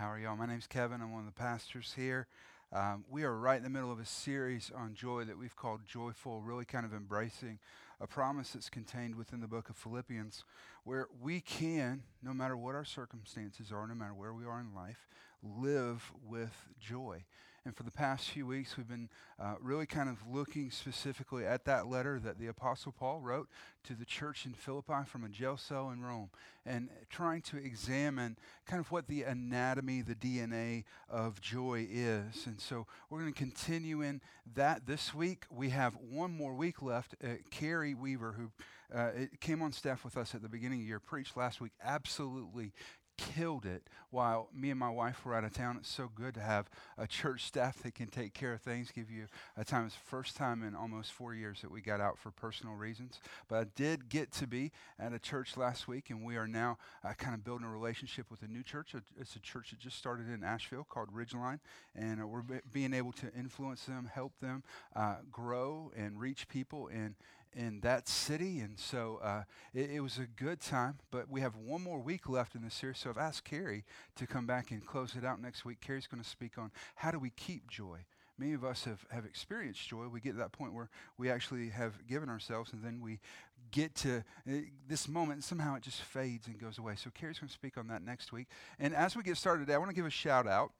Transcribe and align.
How 0.00 0.10
are 0.10 0.18
y'all? 0.18 0.34
My 0.34 0.46
name's 0.46 0.66
Kevin. 0.66 1.02
I'm 1.02 1.12
one 1.12 1.20
of 1.20 1.26
the 1.26 1.38
pastors 1.38 1.92
here. 1.94 2.26
Um, 2.72 3.04
we 3.10 3.22
are 3.24 3.36
right 3.36 3.58
in 3.58 3.62
the 3.62 3.68
middle 3.68 3.92
of 3.92 4.00
a 4.00 4.06
series 4.06 4.72
on 4.74 4.94
joy 4.94 5.24
that 5.24 5.36
we've 5.36 5.54
called 5.54 5.82
Joyful, 5.86 6.40
really 6.40 6.64
kind 6.64 6.86
of 6.86 6.94
embracing 6.94 7.58
a 8.00 8.06
promise 8.06 8.52
that's 8.52 8.70
contained 8.70 9.14
within 9.14 9.42
the 9.42 9.46
book 9.46 9.68
of 9.68 9.76
Philippians, 9.76 10.44
where 10.84 11.08
we 11.20 11.42
can, 11.42 12.02
no 12.22 12.32
matter 12.32 12.56
what 12.56 12.74
our 12.74 12.86
circumstances 12.86 13.70
are, 13.70 13.86
no 13.86 13.94
matter 13.94 14.14
where 14.14 14.32
we 14.32 14.46
are 14.46 14.58
in 14.58 14.74
life, 14.74 15.06
live 15.42 16.10
with 16.26 16.68
joy. 16.80 17.22
And 17.66 17.76
for 17.76 17.82
the 17.82 17.90
past 17.90 18.30
few 18.30 18.46
weeks, 18.46 18.78
we've 18.78 18.88
been 18.88 19.10
uh, 19.38 19.54
really 19.60 19.84
kind 19.84 20.08
of 20.08 20.16
looking 20.26 20.70
specifically 20.70 21.44
at 21.44 21.66
that 21.66 21.88
letter 21.88 22.18
that 22.18 22.38
the 22.38 22.46
Apostle 22.46 22.90
Paul 22.90 23.20
wrote 23.20 23.48
to 23.84 23.92
the 23.94 24.06
church 24.06 24.46
in 24.46 24.54
Philippi 24.54 25.04
from 25.04 25.24
a 25.24 25.28
jail 25.28 25.58
cell 25.58 25.90
in 25.90 26.00
Rome 26.00 26.30
and 26.64 26.88
trying 27.10 27.42
to 27.42 27.58
examine 27.58 28.38
kind 28.66 28.80
of 28.80 28.90
what 28.90 29.08
the 29.08 29.24
anatomy, 29.24 30.00
the 30.00 30.14
DNA 30.14 30.84
of 31.10 31.42
joy 31.42 31.86
is. 31.90 32.46
And 32.46 32.58
so 32.58 32.86
we're 33.10 33.20
going 33.20 33.32
to 33.32 33.38
continue 33.38 34.00
in 34.00 34.22
that 34.54 34.86
this 34.86 35.12
week. 35.12 35.44
We 35.50 35.68
have 35.68 35.94
one 35.96 36.34
more 36.34 36.54
week 36.54 36.80
left. 36.80 37.14
Uh, 37.22 37.28
Carrie 37.50 37.94
Weaver, 37.94 38.36
who 38.38 38.50
uh, 38.96 39.10
came 39.40 39.60
on 39.60 39.72
staff 39.72 40.02
with 40.02 40.16
us 40.16 40.34
at 40.34 40.40
the 40.40 40.48
beginning 40.48 40.78
of 40.78 40.84
the 40.84 40.88
year, 40.88 41.00
preached 41.00 41.36
last 41.36 41.60
week, 41.60 41.72
absolutely 41.84 42.72
killed 43.20 43.66
it 43.66 43.82
while 44.10 44.48
me 44.54 44.70
and 44.70 44.80
my 44.80 44.88
wife 44.88 45.24
were 45.24 45.34
out 45.34 45.44
of 45.44 45.52
town. 45.52 45.76
It's 45.78 45.92
so 45.92 46.10
good 46.12 46.34
to 46.34 46.40
have 46.40 46.68
a 46.96 47.06
church 47.06 47.44
staff 47.44 47.82
that 47.82 47.94
can 47.94 48.08
take 48.08 48.32
care 48.32 48.52
of 48.54 48.62
things, 48.62 48.90
give 48.90 49.10
you 49.10 49.26
a 49.56 49.64
time. 49.64 49.86
It's 49.86 49.94
the 49.94 50.00
first 50.00 50.36
time 50.36 50.62
in 50.62 50.74
almost 50.74 51.12
four 51.12 51.34
years 51.34 51.60
that 51.60 51.70
we 51.70 51.80
got 51.80 52.00
out 52.00 52.18
for 52.18 52.30
personal 52.30 52.74
reasons. 52.74 53.20
But 53.48 53.58
I 53.58 53.64
did 53.76 54.08
get 54.08 54.32
to 54.32 54.46
be 54.46 54.72
at 54.98 55.12
a 55.12 55.18
church 55.18 55.56
last 55.56 55.86
week, 55.86 56.10
and 56.10 56.24
we 56.24 56.36
are 56.36 56.48
now 56.48 56.78
uh, 57.04 57.12
kind 57.12 57.34
of 57.34 57.44
building 57.44 57.66
a 57.66 57.70
relationship 57.70 58.30
with 58.30 58.42
a 58.42 58.48
new 58.48 58.62
church. 58.62 58.94
It's 59.18 59.36
a 59.36 59.40
church 59.40 59.70
that 59.70 59.78
just 59.78 59.98
started 59.98 60.28
in 60.28 60.42
Asheville 60.42 60.86
called 60.88 61.14
Ridgeline, 61.14 61.60
and 61.94 62.22
uh, 62.22 62.26
we're 62.26 62.42
be- 62.42 62.60
being 62.72 62.94
able 62.94 63.12
to 63.12 63.32
influence 63.38 63.84
them, 63.84 64.10
help 64.12 64.32
them 64.40 64.62
uh, 64.96 65.16
grow, 65.30 65.92
and 65.96 66.18
reach 66.18 66.48
people 66.48 66.88
in 66.88 67.14
in 67.54 67.80
that 67.80 68.08
city. 68.08 68.60
And 68.60 68.78
so 68.78 69.20
uh, 69.22 69.42
it, 69.74 69.90
it, 69.90 70.00
was 70.00 70.18
a 70.18 70.26
good 70.26 70.60
time. 70.60 70.98
But 71.10 71.30
we 71.30 71.40
have 71.40 71.56
one 71.56 71.82
more 71.82 72.00
week 72.00 72.28
left 72.28 72.54
in 72.54 72.62
the 72.62 72.70
series. 72.70 72.98
So 72.98 73.10
I've 73.10 73.18
asked 73.18 73.44
Carrie 73.44 73.84
to 74.16 74.26
come 74.26 74.46
back 74.46 74.70
and 74.70 74.84
close 74.84 75.14
it 75.16 75.24
out 75.24 75.40
next 75.40 75.64
week. 75.64 75.80
Carrie's 75.80 76.06
going 76.06 76.22
to 76.22 76.28
speak 76.28 76.58
on 76.58 76.70
how 76.96 77.10
do 77.10 77.18
we 77.18 77.30
keep 77.30 77.68
joy. 77.68 78.04
Many 78.38 78.54
of 78.54 78.64
us 78.64 78.84
have, 78.84 79.04
have 79.10 79.26
experienced 79.26 79.86
joy. 79.86 80.08
We 80.08 80.20
get 80.20 80.32
to 80.32 80.38
that 80.38 80.52
point 80.52 80.72
where 80.72 80.88
we 81.18 81.30
actually 81.30 81.68
have 81.68 82.06
given 82.06 82.30
ourselves, 82.30 82.72
and 82.72 82.82
then 82.82 83.02
we 83.02 83.20
get 83.70 83.94
to 83.96 84.24
uh, 84.48 84.52
this 84.88 85.08
moment, 85.08 85.34
and 85.34 85.44
somehow 85.44 85.76
it 85.76 85.82
just 85.82 86.00
fades 86.00 86.46
and 86.46 86.58
goes 86.58 86.78
away. 86.78 86.94
So, 86.96 87.10
Carrie's 87.10 87.38
going 87.38 87.48
to 87.48 87.54
speak 87.54 87.76
on 87.76 87.88
that 87.88 88.02
next 88.02 88.32
week. 88.32 88.46
And 88.78 88.94
as 88.94 89.14
we 89.14 89.22
get 89.22 89.36
started 89.36 89.66
today, 89.66 89.74
I 89.74 89.78
want 89.78 89.90
to 89.90 89.94
give 89.94 90.06
a 90.06 90.10
shout 90.10 90.46
out 90.46 90.72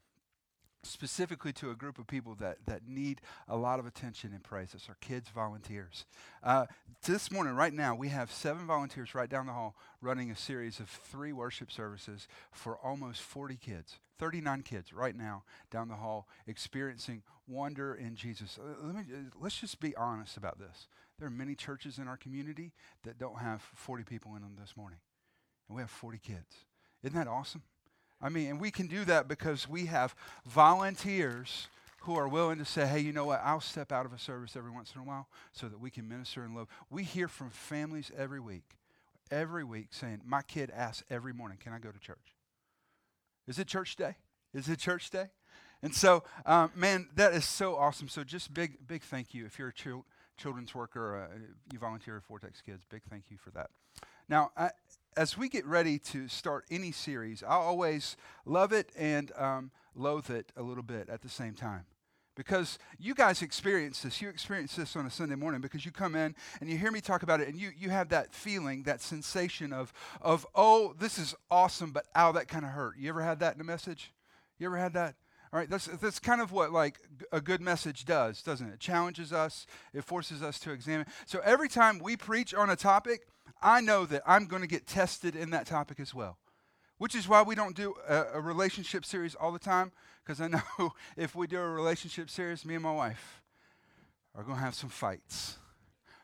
specifically 0.83 1.53
to 1.53 1.71
a 1.71 1.75
group 1.75 1.99
of 1.99 2.07
people 2.07 2.35
that, 2.37 2.59
that 2.67 2.89
need 2.89 3.21
a 3.49 3.57
lot 3.57 3.79
of 3.79 3.87
attention 3.87 4.33
and 4.33 4.43
praise. 4.43 4.71
It's 4.75 4.89
our 4.89 4.97
kids 5.01 5.29
volunteers. 5.29 6.07
Uh, 6.43 6.67
this 7.05 7.31
morning, 7.31 7.55
right 7.55 7.73
now, 7.73 7.95
we 7.95 8.09
have 8.09 8.33
seven 8.33 8.67
volunteers 8.67 9.15
right 9.15 9.29
down 9.29 9.47
the 9.47 9.53
hall 9.53 9.77
running 10.01 10.31
a 10.31 10.37
series 10.37 10.81
of 10.81 10.89
three 10.89 11.33
worship 11.33 11.71
services 11.71 12.29
for 12.51 12.77
almost 12.79 13.21
40 13.21 13.57
kids, 13.57 13.99
39 14.19 14.63
kids 14.63 14.93
right 14.93 15.17
now 15.17 15.45
down 15.71 15.89
the 15.89 15.97
hall 15.97 16.27
experiencing 16.47 17.23
wonder 17.47 17.95
in 17.95 18.15
Jesus. 18.15 18.59
Uh, 18.59 18.75
let 18.83 18.95
me, 18.95 19.03
uh, 19.15 19.19
let's 19.41 19.59
just 19.61 19.81
be 19.81 19.95
honest 19.97 20.37
about 20.37 20.59
this. 20.59 20.89
There 21.19 21.29
are 21.29 21.31
many 21.31 21.55
churches 21.55 21.99
in 21.99 22.09
our 22.09 22.17
community 22.17 22.73
that 23.05 23.19
don't 23.19 23.39
have 23.39 23.61
40 23.75 24.05
people 24.05 24.35
in 24.37 24.43
them 24.43 24.57
this 24.59 24.77
morning, 24.77 25.01
and 25.69 25.77
we 25.77 25.83
have 25.83 25.91
40 25.91 26.19
kids. 26.19 26.65
Isn't 27.03 27.19
that 27.19 27.29
awesome? 27.29 27.63
I 28.23 28.29
mean, 28.29 28.51
and 28.51 28.61
we 28.61 28.71
can 28.71 28.87
do 28.87 29.05
that 29.07 29.29
because 29.29 29.69
we 29.69 29.87
have 29.87 30.15
volunteers 30.45 31.69
who 32.03 32.17
are 32.17 32.29
willing 32.29 32.59
to 32.59 32.65
say, 32.65 32.87
hey, 32.87 33.01
you 33.01 33.13
know 33.13 33.27
what, 33.27 33.41
I'll 33.45 33.61
step 33.61 33.93
out 33.93 34.07
of 34.07 34.13
a 34.13 34.19
service 34.19 34.57
every 34.57 34.71
once 34.71 34.93
in 34.95 35.01
a 35.01 35.05
while 35.05 35.29
so 35.53 35.69
that 35.69 35.79
we 35.79 35.91
can 35.91 36.09
minister 36.09 36.43
and 36.43 36.55
love. 36.55 36.69
We 36.89 37.05
hear 37.05 37.29
from 37.29 37.51
families 37.51 38.11
every 38.17 38.41
week, 38.41 38.65
every 39.31 39.65
week 39.65 39.89
saying, 39.91 40.21
my 40.25 40.43
kid 40.43 40.71
asks 40.75 41.05
every 41.11 41.35
morning, 41.35 41.59
can 41.63 41.73
I 41.73 41.79
go 41.79 41.91
to 41.91 41.99
church? 41.99 42.35
Is 43.47 43.59
it 43.59 43.67
church 43.67 43.97
day? 43.97 44.17
Is 44.55 44.69
it 44.69 44.79
church 44.79 45.11
day? 45.11 45.29
And 45.83 45.95
so, 45.95 46.25
um, 46.45 46.71
man, 46.75 47.09
that 47.17 47.33
is 47.33 47.45
so 47.45 47.77
awesome. 47.77 48.09
So 48.09 48.23
just 48.23 48.53
big, 48.53 48.87
big 48.87 49.03
thank 49.03 49.33
you. 49.35 49.47
If 49.47 49.59
you're 49.59 49.69
a 49.69 49.75
chil- 49.75 50.05
children's 50.37 50.75
worker, 50.75 51.29
uh, 51.31 51.39
you 51.73 51.79
volunteer 51.79 52.17
at 52.17 52.25
Vortex 52.25 52.61
Kids, 52.61 52.85
big 52.89 53.03
thank 53.09 53.25
you 53.31 53.37
for 53.39 53.51
that. 53.53 53.71
Now, 54.29 54.53
I, 54.57 54.71
as 55.17 55.37
we 55.37 55.49
get 55.49 55.67
ready 55.67 55.99
to 55.99 56.29
start 56.29 56.65
any 56.71 56.93
series, 56.93 57.43
I 57.43 57.55
always 57.55 58.17
love 58.45 58.73
it 58.73 58.91
and 58.97 59.33
um, 59.37 59.71
loathe 59.95 60.31
it 60.31 60.53
a 60.57 60.63
little 60.63 60.83
bit 60.83 61.09
at 61.09 61.23
the 61.23 61.29
same 61.29 61.55
time. 61.55 61.85
Because 62.37 62.79
you 62.99 63.15
guys 63.15 63.43
experience 63.43 64.01
this. 64.01 64.23
You 64.23 64.29
experience 64.29 64.75
this 64.75 64.97
on 64.97 65.05
a 65.05 65.11
Sunday 65.11 65.35
morning 65.35 65.61
because 65.61 65.85
you 65.85 65.91
come 65.91 66.15
in 66.15 66.35
and 66.61 66.71
you 66.71 66.79
hear 66.79 66.91
me 66.91 67.01
talk 67.01 67.23
about 67.23 67.41
it 67.41 67.49
and 67.49 67.59
you, 67.59 67.71
you 67.77 67.91
have 67.91 68.09
that 68.11 68.33
feeling, 68.33 68.85
that 68.85 69.03
sensation 69.03 69.73
of, 69.73 69.93
of, 70.23 70.47
oh, 70.55 70.95
this 70.99 71.19
is 71.19 71.35
awesome, 71.51 71.91
but 71.91 72.07
ow, 72.15 72.33
that 72.33 72.49
kind 72.49 72.65
of 72.65 72.71
hurt. 72.71 72.97
You 72.97 73.09
ever 73.11 73.21
had 73.21 73.41
that 73.41 73.57
in 73.57 73.61
a 73.61 73.65
message? 73.65 74.13
You 74.59 74.67
ever 74.67 74.79
had 74.79 74.95
that? 74.95 75.17
All 75.53 75.59
right, 75.59 75.69
that's, 75.69 75.87
that's 75.87 76.21
kind 76.21 76.41
of 76.41 76.53
what 76.53 76.73
like 76.73 77.01
a 77.33 77.41
good 77.41 77.61
message 77.61 78.05
does, 78.05 78.41
doesn't 78.41 78.69
it? 78.69 78.75
It 78.75 78.81
challenges 78.81 79.33
us, 79.33 79.67
it 79.93 80.05
forces 80.05 80.43
us 80.43 80.61
to 80.61 80.71
examine. 80.71 81.07
So 81.27 81.41
every 81.45 81.69
time 81.69 81.99
we 81.99 82.17
preach 82.17 82.55
on 82.55 82.71
a 82.71 82.77
topic, 82.77 83.27
I 83.63 83.81
know 83.81 84.07
that 84.07 84.23
I'm 84.27 84.47
going 84.47 84.63
to 84.63 84.69
get 84.69 84.87
tested 84.87 85.37
in 85.37 85.51
that 85.51 85.67
topic 85.67 86.01
as 86.01 86.15
well. 86.15 86.39
Which 86.99 87.15
is 87.15 87.27
why 87.27 87.43
we 87.43 87.55
don't 87.55 87.75
do 87.75 87.95
a, 88.07 88.25
a 88.35 88.41
relationship 88.41 89.07
series 89.07 89.35
all 89.35 89.53
the 89.53 89.59
time, 89.59 89.93
because 90.23 90.41
I 90.41 90.49
know 90.79 90.93
if 91.17 91.35
we 91.35 91.47
do 91.47 91.59
a 91.59 91.69
relationship 91.69 92.29
series, 92.29 92.65
me 92.65 92.75
and 92.75 92.83
my 92.83 92.93
wife 92.93 93.43
are 94.35 94.43
going 94.43 94.59
to 94.59 94.63
have 94.63 94.75
some 94.75 94.91
fights 94.91 95.57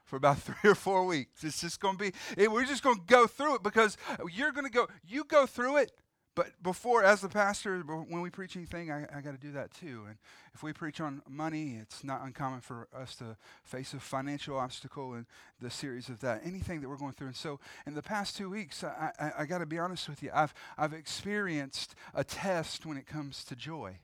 for 0.05 0.17
about 0.17 0.39
three 0.41 0.71
or 0.71 0.75
four 0.75 1.05
weeks. 1.05 1.45
It's 1.45 1.61
just 1.61 1.81
going 1.81 1.97
to 1.97 2.05
be, 2.05 2.13
it, 2.37 2.51
we're 2.51 2.65
just 2.65 2.83
going 2.83 2.99
to 2.99 3.07
go 3.07 3.27
through 3.27 3.57
it 3.57 3.63
because 3.63 3.97
you're 4.33 4.53
going 4.53 4.67
to 4.67 4.73
go, 4.73 4.87
you 5.07 5.25
go 5.25 5.47
through 5.47 5.79
it, 5.79 5.93
but 6.37 6.63
before, 6.63 7.03
as 7.03 7.23
the 7.23 7.31
pastor, 7.31 7.81
when 7.81 8.21
we 8.21 8.29
preach 8.29 8.57
anything, 8.57 8.93
I, 8.93 9.07
I 9.13 9.23
got 9.23 9.33
to 9.33 9.41
do 9.41 9.53
that 9.53 9.73
too. 9.73 10.05
And 10.07 10.19
if 10.55 10.63
we 10.63 10.75
preach 10.75 11.01
on 11.01 11.23
money, 11.27 11.79
it's 11.81 12.05
not 12.05 12.23
uncommon 12.23 12.61
for 12.61 12.89
us 12.95 13.15
to 13.17 13.39
face 13.65 13.95
a 13.95 13.99
financial 13.99 14.59
obstacle 14.59 15.15
in 15.15 15.25
the 15.63 15.71
series 15.71 16.11
of 16.11 16.21
that, 16.21 16.43
anything 16.45 16.83
that 16.83 16.91
we're 16.91 16.99
going 16.99 17.15
through. 17.15 17.29
And 17.29 17.37
so, 17.37 17.59
in 17.87 17.95
the 17.95 18.03
past 18.03 18.37
two 18.37 18.51
weeks, 18.51 18.85
I, 18.85 19.13
I, 19.19 19.33
I 19.39 19.47
got 19.47 19.59
to 19.59 19.67
be 19.67 19.79
honest 19.79 20.11
with 20.11 20.23
you, 20.23 20.31
I've, 20.35 20.53
I've 20.77 20.93
experienced 20.93 21.95
a 22.15 22.23
test 22.23 22.85
when 22.85 22.99
it 22.99 23.07
comes 23.07 23.43
to 23.45 23.57
joy. 23.57 23.97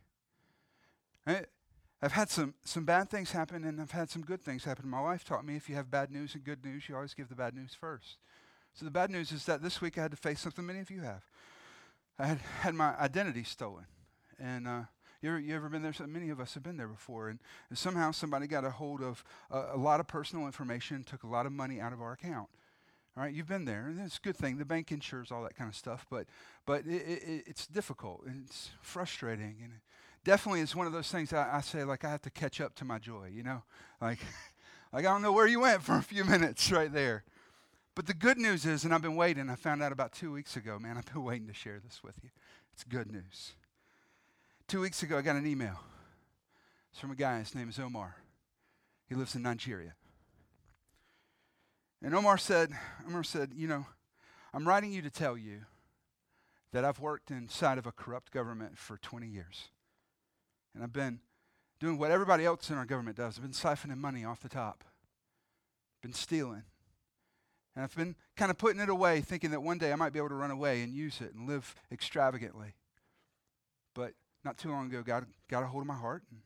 I, 1.26 1.42
I've 2.00 2.12
had 2.12 2.30
some, 2.30 2.54
some 2.64 2.86
bad 2.86 3.10
things 3.10 3.32
happen, 3.32 3.62
and 3.62 3.78
I've 3.78 3.90
had 3.90 4.08
some 4.08 4.22
good 4.22 4.40
things 4.40 4.64
happen. 4.64 4.88
My 4.88 5.02
wife 5.02 5.22
taught 5.22 5.44
me 5.44 5.56
if 5.56 5.68
you 5.68 5.74
have 5.74 5.90
bad 5.90 6.10
news 6.10 6.34
and 6.34 6.42
good 6.42 6.64
news, 6.64 6.88
you 6.88 6.94
always 6.94 7.12
give 7.12 7.28
the 7.28 7.34
bad 7.34 7.54
news 7.54 7.76
first. 7.78 8.16
So, 8.72 8.86
the 8.86 8.90
bad 8.90 9.10
news 9.10 9.32
is 9.32 9.44
that 9.44 9.62
this 9.62 9.82
week 9.82 9.98
I 9.98 10.02
had 10.02 10.12
to 10.12 10.16
face 10.16 10.40
something 10.40 10.64
many 10.64 10.80
of 10.80 10.90
you 10.90 11.02
have. 11.02 11.22
I 12.18 12.26
had 12.26 12.38
had 12.60 12.74
my 12.74 12.96
identity 12.98 13.44
stolen. 13.44 13.86
And 14.38 14.66
uh, 14.66 14.82
you, 15.20 15.30
ever, 15.30 15.40
you 15.40 15.54
ever 15.54 15.68
been 15.68 15.82
there? 15.82 15.92
So 15.92 16.06
many 16.06 16.30
of 16.30 16.40
us 16.40 16.54
have 16.54 16.62
been 16.62 16.76
there 16.76 16.88
before. 16.88 17.28
And, 17.28 17.38
and 17.68 17.78
somehow 17.78 18.10
somebody 18.10 18.46
got 18.46 18.64
a 18.64 18.70
hold 18.70 19.00
of 19.02 19.24
a 19.50 19.76
lot 19.76 20.00
of 20.00 20.06
personal 20.06 20.46
information, 20.46 21.04
took 21.04 21.22
a 21.22 21.28
lot 21.28 21.46
of 21.46 21.52
money 21.52 21.80
out 21.80 21.92
of 21.92 22.00
our 22.00 22.12
account. 22.12 22.48
All 23.14 23.22
right, 23.22 23.34
you've 23.34 23.48
been 23.48 23.66
there, 23.66 23.88
and 23.88 24.00
it's 24.00 24.16
a 24.16 24.20
good 24.20 24.38
thing. 24.38 24.56
The 24.56 24.64
bank 24.64 24.90
insures 24.90 25.30
all 25.30 25.42
that 25.42 25.54
kind 25.54 25.68
of 25.68 25.76
stuff, 25.76 26.06
but 26.08 26.26
but 26.64 26.86
it, 26.86 27.02
it, 27.02 27.44
it's 27.46 27.66
difficult 27.66 28.22
and 28.26 28.44
it's 28.46 28.70
frustrating, 28.80 29.56
and 29.62 29.72
definitely 30.24 30.62
it's 30.62 30.74
one 30.74 30.86
of 30.86 30.94
those 30.94 31.12
things 31.12 31.30
I, 31.34 31.56
I, 31.56 31.60
say 31.60 31.84
like 31.84 32.06
I 32.06 32.10
have 32.10 32.22
to 32.22 32.30
catch 32.30 32.58
up 32.58 32.74
to 32.76 32.86
my 32.86 32.98
joy. 32.98 33.30
You 33.30 33.42
know, 33.42 33.64
like 34.00 34.18
like 34.94 35.04
I 35.04 35.10
don't 35.10 35.20
know 35.20 35.32
where 35.32 35.46
you 35.46 35.60
went 35.60 35.82
for 35.82 35.96
a 35.96 36.02
few 36.02 36.24
minutes 36.24 36.72
right 36.72 36.90
there. 36.90 37.24
But 37.94 38.06
the 38.06 38.14
good 38.14 38.38
news 38.38 38.64
is, 38.64 38.84
and 38.84 38.94
I've 38.94 39.02
been 39.02 39.16
waiting, 39.16 39.50
I 39.50 39.54
found 39.54 39.82
out 39.82 39.92
about 39.92 40.12
two 40.12 40.32
weeks 40.32 40.56
ago, 40.56 40.78
man, 40.78 40.96
I've 40.96 41.12
been 41.12 41.24
waiting 41.24 41.46
to 41.48 41.54
share 41.54 41.78
this 41.78 42.02
with 42.02 42.16
you. 42.22 42.30
It's 42.72 42.84
good 42.84 43.12
news. 43.12 43.52
Two 44.66 44.80
weeks 44.80 45.02
ago, 45.02 45.18
I 45.18 45.22
got 45.22 45.36
an 45.36 45.46
email. 45.46 45.78
It's 46.90 47.00
from 47.00 47.10
a 47.10 47.16
guy, 47.16 47.38
his 47.38 47.54
name 47.54 47.68
is 47.68 47.78
Omar. 47.78 48.16
He 49.08 49.14
lives 49.14 49.34
in 49.34 49.42
Nigeria. 49.42 49.94
And 52.02 52.14
Omar 52.14 52.38
said, 52.38 52.70
Omar 53.06 53.24
said, 53.24 53.52
you 53.54 53.68
know, 53.68 53.86
I'm 54.54 54.66
writing 54.66 54.92
you 54.92 55.02
to 55.02 55.10
tell 55.10 55.36
you 55.36 55.60
that 56.72 56.84
I've 56.84 56.98
worked 56.98 57.30
inside 57.30 57.78
of 57.78 57.86
a 57.86 57.92
corrupt 57.92 58.32
government 58.32 58.78
for 58.78 58.96
20 58.96 59.26
years. 59.26 59.68
And 60.74 60.82
I've 60.82 60.92
been 60.92 61.20
doing 61.78 61.98
what 61.98 62.10
everybody 62.10 62.44
else 62.44 62.70
in 62.70 62.76
our 62.76 62.86
government 62.86 63.16
does. 63.16 63.36
I've 63.36 63.42
been 63.42 63.52
siphoning 63.52 63.98
money 63.98 64.24
off 64.24 64.40
the 64.40 64.48
top, 64.48 64.84
been 66.02 66.14
stealing. 66.14 66.64
And 67.74 67.84
I've 67.84 67.96
been 67.96 68.14
kind 68.36 68.50
of 68.50 68.58
putting 68.58 68.80
it 68.80 68.88
away, 68.88 69.20
thinking 69.20 69.50
that 69.52 69.62
one 69.62 69.78
day 69.78 69.92
I 69.92 69.96
might 69.96 70.12
be 70.12 70.18
able 70.18 70.28
to 70.28 70.34
run 70.34 70.50
away 70.50 70.82
and 70.82 70.92
use 70.92 71.20
it 71.20 71.34
and 71.34 71.48
live 71.48 71.74
extravagantly. 71.90 72.74
But 73.94 74.12
not 74.44 74.58
too 74.58 74.70
long 74.70 74.86
ago, 74.86 75.02
God 75.02 75.26
got 75.48 75.62
a 75.62 75.66
hold 75.66 75.82
of 75.82 75.86
my 75.86 75.96
heart 75.96 76.22
and 76.30 76.40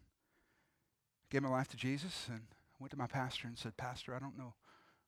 gave 1.30 1.42
my 1.42 1.48
life 1.48 1.68
to 1.68 1.76
Jesus 1.76 2.26
and 2.28 2.42
I 2.78 2.82
went 2.82 2.90
to 2.90 2.98
my 2.98 3.06
pastor 3.06 3.48
and 3.48 3.56
said, 3.56 3.76
Pastor, 3.76 4.14
I 4.14 4.18
don't 4.18 4.36
know, 4.36 4.54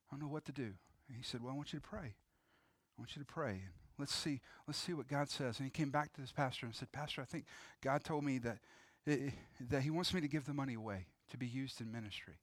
I 0.09 0.15
don't 0.15 0.21
know 0.21 0.31
what 0.31 0.45
to 0.45 0.51
do. 0.51 0.73
And 1.07 1.17
he 1.17 1.23
said, 1.23 1.41
Well, 1.41 1.53
I 1.53 1.55
want 1.55 1.71
you 1.71 1.79
to 1.79 1.87
pray. 1.87 2.15
I 2.15 2.97
want 2.97 3.15
you 3.15 3.21
to 3.21 3.25
pray. 3.25 3.51
And 3.51 3.73
let's 3.97 4.13
see, 4.13 4.41
let's 4.67 4.79
see 4.79 4.93
what 4.93 5.07
God 5.07 5.29
says. 5.29 5.59
And 5.59 5.65
he 5.65 5.69
came 5.69 5.91
back 5.91 6.13
to 6.13 6.21
this 6.21 6.31
pastor 6.31 6.65
and 6.65 6.75
said, 6.75 6.91
Pastor, 6.91 7.21
I 7.21 7.25
think 7.25 7.45
God 7.81 8.03
told 8.03 8.23
me 8.23 8.39
that, 8.39 8.57
it, 9.05 9.33
that 9.69 9.83
he 9.83 9.91
wants 9.91 10.13
me 10.13 10.21
to 10.21 10.27
give 10.27 10.45
the 10.45 10.53
money 10.53 10.73
away 10.73 11.05
to 11.29 11.37
be 11.37 11.47
used 11.47 11.79
in 11.79 11.91
ministry. 11.91 12.35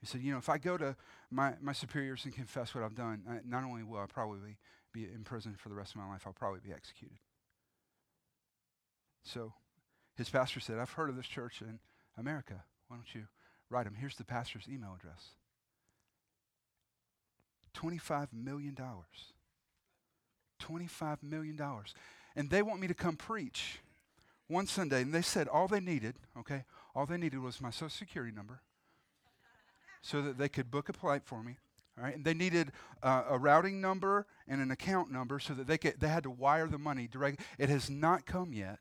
He 0.00 0.06
said, 0.06 0.20
you 0.22 0.32
know, 0.32 0.38
if 0.38 0.48
I 0.48 0.58
go 0.58 0.76
to 0.76 0.96
my, 1.30 1.54
my 1.60 1.72
superiors 1.72 2.24
and 2.24 2.34
confess 2.34 2.74
what 2.74 2.84
I've 2.84 2.94
done, 2.94 3.22
I, 3.28 3.38
not 3.46 3.64
only 3.64 3.82
will 3.82 3.98
I 3.98 4.06
probably 4.06 4.56
be 4.92 5.04
in 5.04 5.24
prison 5.24 5.56
for 5.56 5.68
the 5.68 5.74
rest 5.74 5.92
of 5.92 6.00
my 6.00 6.08
life, 6.08 6.22
I'll 6.26 6.32
probably 6.32 6.60
be 6.60 6.72
executed. 6.72 7.18
So 9.24 9.52
his 10.16 10.30
pastor 10.30 10.60
said, 10.60 10.78
I've 10.78 10.92
heard 10.92 11.10
of 11.10 11.16
this 11.16 11.26
church 11.26 11.60
in 11.60 11.80
America. 12.16 12.62
Why 12.86 12.96
don't 12.96 13.14
you 13.14 13.26
write 13.70 13.86
him? 13.86 13.94
Here's 13.98 14.16
the 14.16 14.24
pastor's 14.24 14.68
email 14.68 14.96
address. 14.98 15.30
$25 17.76 18.28
million. 18.32 18.76
$25 20.60 21.22
million. 21.22 21.60
And 22.36 22.50
they 22.50 22.62
want 22.62 22.80
me 22.80 22.86
to 22.86 22.94
come 22.94 23.16
preach 23.16 23.80
one 24.46 24.66
Sunday. 24.66 25.02
And 25.02 25.12
they 25.12 25.22
said 25.22 25.48
all 25.48 25.68
they 25.68 25.80
needed, 25.80 26.14
okay, 26.38 26.64
all 26.94 27.04
they 27.04 27.16
needed 27.16 27.40
was 27.40 27.60
my 27.60 27.70
social 27.70 27.90
security 27.90 28.34
number 28.34 28.62
so 30.08 30.22
that 30.22 30.38
they 30.38 30.48
could 30.48 30.70
book 30.70 30.88
a 30.88 30.92
flight 30.94 31.22
for 31.24 31.42
me. 31.42 31.58
All 31.98 32.04
right, 32.04 32.14
and 32.14 32.24
they 32.24 32.32
needed 32.32 32.72
uh, 33.02 33.24
a 33.28 33.38
routing 33.38 33.80
number 33.80 34.26
and 34.46 34.62
an 34.62 34.70
account 34.70 35.10
number 35.10 35.38
so 35.38 35.52
that 35.52 35.66
they 35.66 35.76
could, 35.76 36.00
they 36.00 36.08
had 36.08 36.22
to 36.22 36.30
wire 36.30 36.66
the 36.66 36.78
money 36.78 37.08
direct. 37.08 37.40
It 37.58 37.68
has 37.68 37.90
not 37.90 38.24
come 38.24 38.52
yet, 38.52 38.78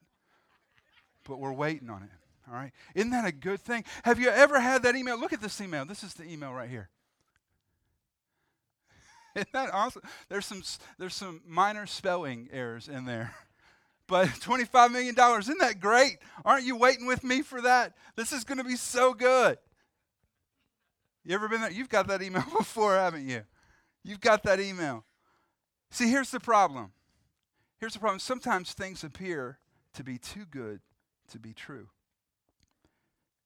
but 1.27 1.39
we're 1.39 1.53
waiting 1.53 1.89
on 1.89 2.03
it. 2.03 2.09
All 2.47 2.53
right, 2.53 2.71
isn't 2.95 3.11
that 3.11 3.25
a 3.25 3.33
good 3.33 3.59
thing? 3.59 3.83
Have 4.03 4.19
you 4.19 4.29
ever 4.29 4.59
had 4.59 4.83
that 4.83 4.95
email? 4.95 5.19
Look 5.19 5.33
at 5.33 5.41
this 5.41 5.59
email. 5.59 5.83
This 5.83 6.03
is 6.03 6.13
the 6.13 6.23
email 6.23 6.53
right 6.53 6.69
here. 6.69 6.89
Isn't 9.35 9.51
that 9.51 9.73
awesome? 9.73 10.03
There's 10.29 10.45
some 10.45 10.63
there's 10.97 11.13
some 11.13 11.41
minor 11.45 11.85
spelling 11.85 12.47
errors 12.53 12.87
in 12.87 13.05
there. 13.05 13.35
But 14.09 14.29
$25 14.29 14.91
million, 14.93 15.15
isn't 15.37 15.59
that 15.59 15.81
great? 15.81 16.19
Aren't 16.45 16.63
you 16.63 16.77
waiting 16.77 17.07
with 17.07 17.25
me 17.25 17.41
for 17.41 17.61
that? 17.63 17.91
This 18.15 18.31
is 18.31 18.45
going 18.45 18.57
to 18.57 18.63
be 18.63 18.77
so 18.77 19.13
good. 19.13 19.57
You 21.27 21.33
ever 21.33 21.49
been 21.49 21.59
there? 21.59 21.71
You've 21.71 21.89
got 21.89 22.07
that 22.07 22.21
email 22.21 22.45
before, 22.57 22.95
haven't 22.95 23.27
you? 23.27 23.41
You've 24.01 24.21
got 24.21 24.43
that 24.43 24.61
email. 24.61 25.03
See, 25.91 26.09
here's 26.09 26.31
the 26.31 26.39
problem. 26.39 26.93
Here's 27.81 27.93
the 27.93 27.99
problem. 27.99 28.19
Sometimes 28.19 28.71
things 28.71 29.03
appear 29.03 29.59
to 29.93 30.05
be 30.05 30.17
too 30.17 30.45
good 30.49 30.79
to 31.29 31.37
be 31.37 31.53
true. 31.53 31.89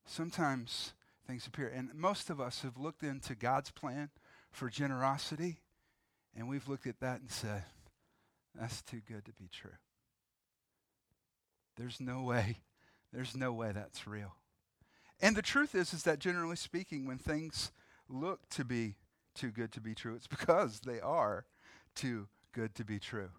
Sometimes 0.06 0.94
things 1.26 1.48
appear, 1.48 1.70
and 1.70 1.90
most 1.96 2.30
of 2.30 2.40
us 2.40 2.62
have 2.62 2.78
looked 2.78 3.02
into 3.02 3.34
God's 3.34 3.72
plan 3.72 4.12
for 4.52 4.70
generosity, 4.70 5.58
and 6.38 6.48
we've 6.48 6.68
looked 6.68 6.86
at 6.86 7.00
that 7.00 7.22
and 7.22 7.32
said, 7.32 7.64
that's 8.54 8.84
too 8.84 9.02
good 9.08 9.26
to 9.26 9.34
be 9.34 9.50
true. 9.52 9.72
There's 11.78 12.00
no 12.00 12.22
way, 12.22 12.60
there's 13.12 13.36
no 13.36 13.52
way 13.52 13.72
that's 13.72 14.06
real. 14.06 14.36
And 15.22 15.36
the 15.36 15.42
truth 15.42 15.76
is, 15.76 15.94
is 15.94 16.04
that 16.04 16.20
generally 16.20 16.56
speaking, 16.56 17.06
when 17.06 17.20
things 17.20 17.72
look 18.10 18.50
to 18.50 18.66
be 18.66 18.96
too 19.36 19.52
good 19.52 19.72
to 19.74 19.82
be 19.82 19.94
true, 19.94 20.16
it's 20.16 20.28
because 20.28 20.82
they 20.82 21.00
are 21.00 21.46
too 21.96 22.28
good 22.54 22.76
to 22.76 22.84
be 22.84 23.00
true. 23.00 23.30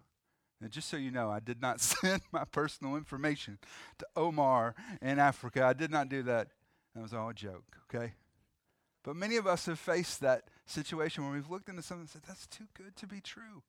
And 0.61 0.71
just 0.71 0.89
so 0.89 0.95
you 0.95 1.11
know, 1.11 1.29
I 1.29 1.39
did 1.39 1.61
not 1.61 1.81
send 1.81 2.21
my 2.31 2.45
personal 2.45 2.95
information 2.95 3.57
to 3.99 4.07
Omar 4.15 4.75
in 5.01 5.19
Africa. 5.19 5.63
I 5.65 5.73
did 5.73 5.91
not 5.91 6.09
do 6.09 6.23
that. 6.23 6.47
That 6.95 7.01
was 7.01 7.13
all 7.13 7.29
a 7.29 7.33
joke, 7.33 7.77
okay? 7.93 8.13
But 9.03 9.15
many 9.15 9.35
of 9.35 9.45
us 9.45 9.65
have 9.65 9.79
faced 9.79 10.21
that 10.21 10.43
situation 10.65 11.23
where 11.23 11.33
we've 11.33 11.49
looked 11.49 11.67
into 11.67 11.81
something 11.81 12.03
and 12.03 12.09
said, 12.09 12.21
that's 12.25 12.47
too 12.47 12.67
good 12.75 12.95
to 12.97 13.07
be 13.07 13.19
true. 13.19 13.63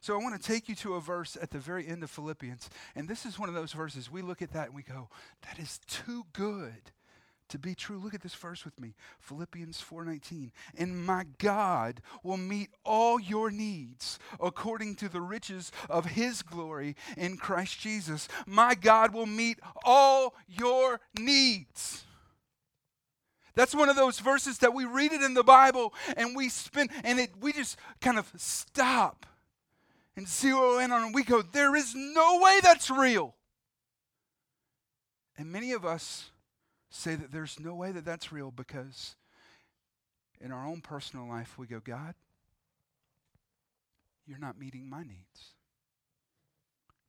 So 0.00 0.14
I 0.14 0.22
want 0.22 0.40
to 0.40 0.46
take 0.46 0.68
you 0.68 0.74
to 0.76 0.94
a 0.94 1.00
verse 1.00 1.36
at 1.40 1.50
the 1.50 1.58
very 1.58 1.86
end 1.86 2.02
of 2.02 2.10
Philippians. 2.10 2.70
And 2.96 3.08
this 3.08 3.26
is 3.26 3.38
one 3.38 3.48
of 3.48 3.54
those 3.54 3.72
verses 3.72 4.10
we 4.10 4.22
look 4.22 4.42
at 4.42 4.52
that 4.52 4.68
and 4.68 4.74
we 4.74 4.82
go, 4.82 5.08
that 5.42 5.58
is 5.58 5.78
too 5.86 6.24
good 6.32 6.90
to 7.50 7.58
be 7.58 7.74
true. 7.74 7.98
Look 7.98 8.14
at 8.14 8.22
this 8.22 8.34
verse 8.34 8.64
with 8.64 8.80
me. 8.80 8.94
Philippians 9.20 9.80
4:19. 9.80 10.52
And 10.76 11.04
my 11.04 11.24
God 11.38 12.02
will 12.22 12.36
meet 12.36 12.70
all 12.84 13.20
your 13.20 13.50
needs 13.50 14.18
according 14.40 14.96
to 14.96 15.08
the 15.08 15.20
riches 15.20 15.70
of 15.88 16.06
his 16.06 16.42
glory 16.42 16.96
in 17.16 17.36
Christ 17.36 17.78
Jesus. 17.80 18.28
My 18.46 18.74
God 18.74 19.12
will 19.12 19.26
meet 19.26 19.58
all 19.84 20.34
your 20.48 21.00
needs. 21.18 22.04
That's 23.54 23.74
one 23.74 23.88
of 23.88 23.96
those 23.96 24.20
verses 24.20 24.58
that 24.58 24.74
we 24.74 24.84
read 24.84 25.12
it 25.12 25.22
in 25.22 25.34
the 25.34 25.44
Bible 25.44 25.92
and 26.16 26.36
we 26.36 26.48
spend 26.48 26.90
and 27.04 27.20
it 27.20 27.30
we 27.40 27.52
just 27.52 27.76
kind 28.00 28.18
of 28.18 28.30
stop 28.36 29.26
and 30.16 30.28
zero 30.28 30.78
in 30.78 30.92
on 30.92 31.08
it. 31.08 31.14
We 31.14 31.24
go, 31.24 31.42
there 31.42 31.76
is 31.76 31.94
no 31.94 32.40
way 32.40 32.60
that's 32.62 32.90
real. 32.90 33.34
And 35.36 35.50
many 35.50 35.72
of 35.72 35.84
us 35.84 36.29
say 36.90 37.14
that 37.14 37.32
there's 37.32 37.58
no 37.60 37.74
way 37.74 37.92
that 37.92 38.04
that's 38.04 38.32
real 38.32 38.50
because 38.50 39.16
in 40.40 40.52
our 40.52 40.66
own 40.66 40.80
personal 40.80 41.28
life 41.28 41.56
we 41.56 41.66
go, 41.66 41.80
God, 41.80 42.14
you're 44.26 44.38
not 44.38 44.58
meeting 44.58 44.88
my 44.88 45.02
needs. 45.02 45.54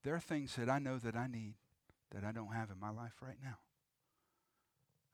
There 0.03 0.15
are 0.15 0.19
things 0.19 0.55
that 0.55 0.69
I 0.69 0.79
know 0.79 0.97
that 0.97 1.15
I 1.15 1.27
need 1.27 1.55
that 2.11 2.23
I 2.23 2.31
don't 2.31 2.53
have 2.53 2.69
in 2.69 2.79
my 2.79 2.89
life 2.89 3.13
right 3.21 3.37
now. 3.43 3.57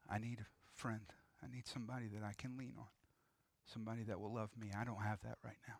I 0.09 0.17
need 0.17 0.39
a 0.39 0.45
friend. 0.73 1.01
I 1.43 1.53
need 1.53 1.67
somebody 1.67 2.07
that 2.07 2.23
I 2.23 2.33
can 2.37 2.57
lean 2.57 2.73
on, 2.77 2.87
somebody 3.65 4.03
that 4.03 4.19
will 4.19 4.33
love 4.33 4.49
me. 4.59 4.69
I 4.75 4.83
don't 4.83 5.01
have 5.01 5.21
that 5.21 5.37
right 5.43 5.59
now. 5.67 5.75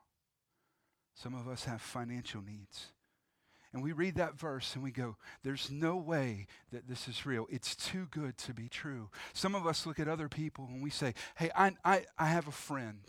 Some 1.16 1.33
of 1.33 1.48
us 1.48 1.66
have 1.66 1.81
financial 1.81 2.42
needs. 2.42 2.88
And 3.78 3.84
we 3.84 3.92
read 3.92 4.16
that 4.16 4.40
verse 4.40 4.74
and 4.74 4.84
we 4.84 4.90
go, 4.90 5.18
there's 5.44 5.69
no 5.69 5.98
way 5.98 6.48
that 6.72 6.88
this 6.88 7.07
is 7.07 7.28
real. 7.28 7.46
It's 7.48 7.76
too 7.76 8.07
good 8.10 8.36
to 8.40 8.52
be 8.52 8.68
true. 8.68 9.12
Some 9.34 9.54
of 9.54 9.68
us 9.68 9.86
look 9.86 10.00
at 10.00 10.07
other 10.07 10.28
people 10.28 10.68
and 10.68 10.81
we 10.81 10.90
say, 10.90 11.14
hey, 11.36 11.52
I, 11.56 11.74
I, 11.86 12.06
I 12.18 12.26
have 12.26 12.48
a 12.48 12.52
friend. 12.52 13.02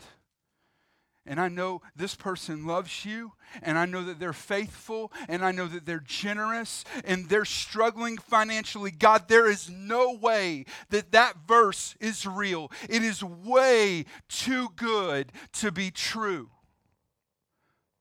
And 1.25 1.39
I 1.39 1.47
know 1.47 1.81
this 1.95 2.13
person 2.13 2.67
loves 2.67 3.03
you, 3.03 3.31
and 3.63 3.79
I 3.79 3.87
know 3.87 4.03
that 4.05 4.19
they're 4.19 4.31
faithful, 4.31 5.11
and 5.27 5.43
I 5.43 5.51
know 5.51 5.65
that 5.65 5.87
they're 5.87 6.03
generous, 6.05 6.85
and 7.03 7.27
they're 7.27 7.45
struggling 7.45 8.19
financially. 8.19 8.91
God, 8.91 9.27
there 9.27 9.49
is 9.49 9.71
no 9.71 10.13
way 10.13 10.65
that 10.91 11.13
that 11.13 11.47
verse 11.47 11.95
is 11.99 12.27
real. 12.27 12.71
It 12.87 13.01
is 13.01 13.23
way 13.23 14.05
too 14.27 14.69
good 14.75 15.31
to 15.53 15.71
be 15.71 15.89
true. 15.89 16.51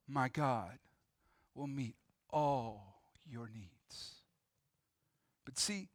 My 0.07 0.29
God 0.29 0.79
will 1.55 1.67
meet 1.67 1.95
all 2.31 3.01
your 3.31 3.51
needs. 3.55 4.15
But 5.45 5.59
see, 5.59 5.89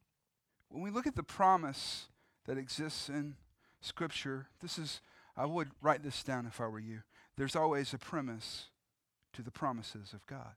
when 0.70 0.82
we 0.82 0.90
look 0.90 1.08
at 1.08 1.16
the 1.16 1.24
promise 1.24 2.06
that 2.46 2.58
exists 2.58 3.10
in 3.10 3.36
Scripture, 3.82 4.48
this 4.62 4.78
is, 4.80 5.02
I 5.38 5.46
would 5.46 5.70
write 5.82 6.04
this 6.04 6.24
down 6.24 6.46
if 6.48 6.60
I 6.60 6.68
were 6.68 6.80
you. 6.80 7.02
There's 7.38 7.56
always 7.56 7.94
a 7.94 7.98
premise 7.98 8.66
to 9.34 9.42
the 9.42 9.52
promises 9.52 10.14
of 10.14 10.26
God. 10.28 10.54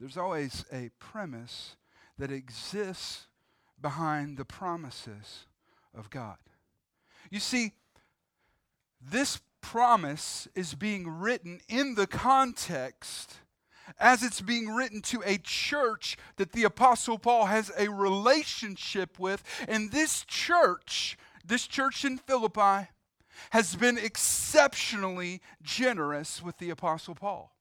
There's 0.00 0.16
always 0.16 0.64
a 0.72 0.90
premise 0.98 1.76
that 2.18 2.32
exists 2.32 3.26
behind 3.80 4.36
the 4.36 4.44
promises 4.44 5.46
of 5.94 6.10
God. 6.10 6.38
You 7.30 7.40
see, 7.40 7.72
this 9.00 9.40
promise 9.60 10.48
is 10.54 10.74
being 10.74 11.08
written 11.08 11.60
in 11.68 11.94
the 11.94 12.06
context 12.06 13.36
as 13.98 14.22
it's 14.22 14.40
being 14.40 14.68
written 14.68 15.00
to 15.02 15.22
a 15.24 15.38
church 15.38 16.16
that 16.36 16.52
the 16.52 16.64
Apostle 16.64 17.18
Paul 17.18 17.46
has 17.46 17.70
a 17.78 17.88
relationship 17.88 19.18
with. 19.18 19.42
And 19.68 19.90
this 19.90 20.24
church, 20.24 21.16
this 21.44 21.66
church 21.66 22.04
in 22.04 22.18
Philippi, 22.18 22.88
has 23.50 23.74
been 23.74 23.98
exceptionally 23.98 25.40
generous 25.62 26.42
with 26.42 26.58
the 26.58 26.70
Apostle 26.70 27.14
Paul. 27.14 27.54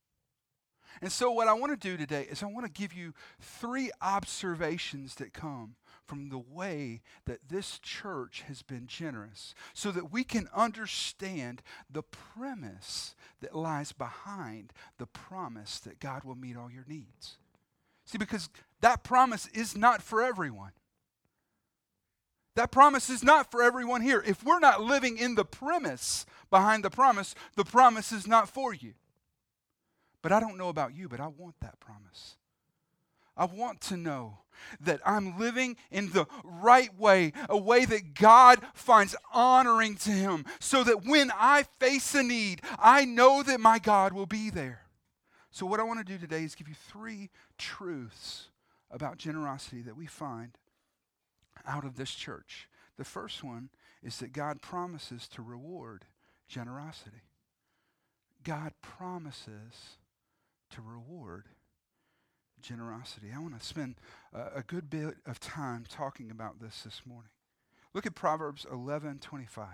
And 1.02 1.12
so, 1.12 1.32
what 1.32 1.48
I 1.48 1.54
want 1.54 1.72
to 1.72 1.90
do 1.90 1.98
today 1.98 2.28
is 2.30 2.44
I 2.44 2.48
want 2.48 2.66
to 2.66 2.72
give 2.72 2.94
you 2.94 3.14
three 3.40 3.90
observations 4.02 5.16
that 5.16 5.34
come 5.34 5.76
from 6.12 6.28
the 6.28 6.38
way 6.38 7.00
that 7.24 7.48
this 7.48 7.80
church 7.80 8.44
has 8.46 8.62
been 8.62 8.86
generous 8.86 9.56
so 9.74 9.92
that 9.92 10.12
we 10.12 10.26
can 10.26 10.50
understand 10.54 11.62
the 11.90 12.04
premise 12.04 13.16
that 13.40 13.56
lies 13.56 13.94
behind 13.94 14.74
the 14.98 15.06
promise 15.06 15.80
that 15.80 16.02
God 16.02 16.26
will 16.26 16.36
meet 16.36 16.58
all 16.58 16.70
your 16.70 16.84
needs. 16.86 17.38
See, 18.04 18.18
because 18.18 18.50
that 18.82 19.06
promise 19.06 19.48
is 19.54 19.78
not 19.78 20.02
for 20.02 20.22
everyone. 20.22 20.74
That 22.58 22.72
promise 22.72 23.10
is 23.10 23.24
not 23.24 23.50
for 23.50 23.64
everyone 23.64 24.02
here. 24.02 24.22
If 24.28 24.44
we're 24.44 24.60
not 24.60 24.82
living 24.82 25.18
in 25.18 25.36
the 25.36 25.46
premise 25.46 26.26
behind 26.50 26.84
the 26.84 26.90
promise, 26.90 27.36
the 27.56 27.64
promise 27.64 28.12
is 28.12 28.28
not 28.28 28.50
for 28.50 28.74
you. 28.74 28.96
But 30.22 30.34
I 30.34 30.42
don't 30.42 30.58
know 30.58 30.68
about 30.68 30.94
you, 30.94 31.08
but 31.08 31.22
I 31.22 31.28
want 31.28 31.56
that 31.62 31.80
promise. 31.80 32.36
I 33.36 33.46
want 33.46 33.82
to 33.82 33.98
know 33.98 34.40
that 34.80 35.02
I'm 35.06 35.40
living 35.40 35.78
in 35.90 36.12
the 36.12 36.28
right 36.44 36.96
way, 36.98 37.34
a 37.50 37.58
way 37.58 37.86
that 37.86 38.14
God 38.14 38.60
finds 38.74 39.16
honoring 39.34 39.96
to 39.98 40.12
Him, 40.12 40.46
so 40.60 40.84
that 40.84 41.06
when 41.06 41.32
I 41.36 41.64
face 41.80 42.14
a 42.14 42.24
need, 42.24 42.62
I 42.78 43.06
know 43.06 43.44
that 43.44 43.60
my 43.60 43.80
God 43.80 44.14
will 44.14 44.26
be 44.26 44.50
there. 44.50 44.82
So, 45.52 45.66
what 45.66 45.80
I 45.80 45.84
want 45.84 46.00
to 46.00 46.06
do 46.06 46.18
today 46.18 46.44
is 46.44 46.56
give 46.56 46.70
you 46.70 46.76
three 46.76 47.30
truths 47.58 48.50
about 48.90 49.18
generosity 49.18 49.82
that 49.82 49.98
we 49.98 50.06
find 50.06 50.58
out 51.66 51.84
of 51.84 51.96
this 51.96 52.12
church. 52.12 52.70
The 52.98 53.04
first 53.04 53.44
one 53.44 53.70
is 54.04 54.18
that 54.20 54.34
God 54.34 54.62
promises 54.62 55.28
to 55.30 55.42
reward 55.42 56.06
generosity. 56.48 57.24
God 58.44 58.74
promises 58.82 59.98
to 60.72 60.82
reward 60.82 61.46
generosity. 62.62 63.32
I 63.36 63.40
want 63.40 63.60
to 63.60 63.66
spend 63.66 63.96
a, 64.34 64.60
a 64.60 64.64
good 64.64 64.90
bit 64.90 65.16
of 65.26 65.40
time 65.40 65.86
talking 65.90 66.32
about 66.32 66.60
this 66.60 66.84
this 66.84 67.02
morning. 67.06 67.32
Look 67.94 68.06
at 68.06 68.16
Proverbs 68.16 68.66
11:25. 68.72 69.66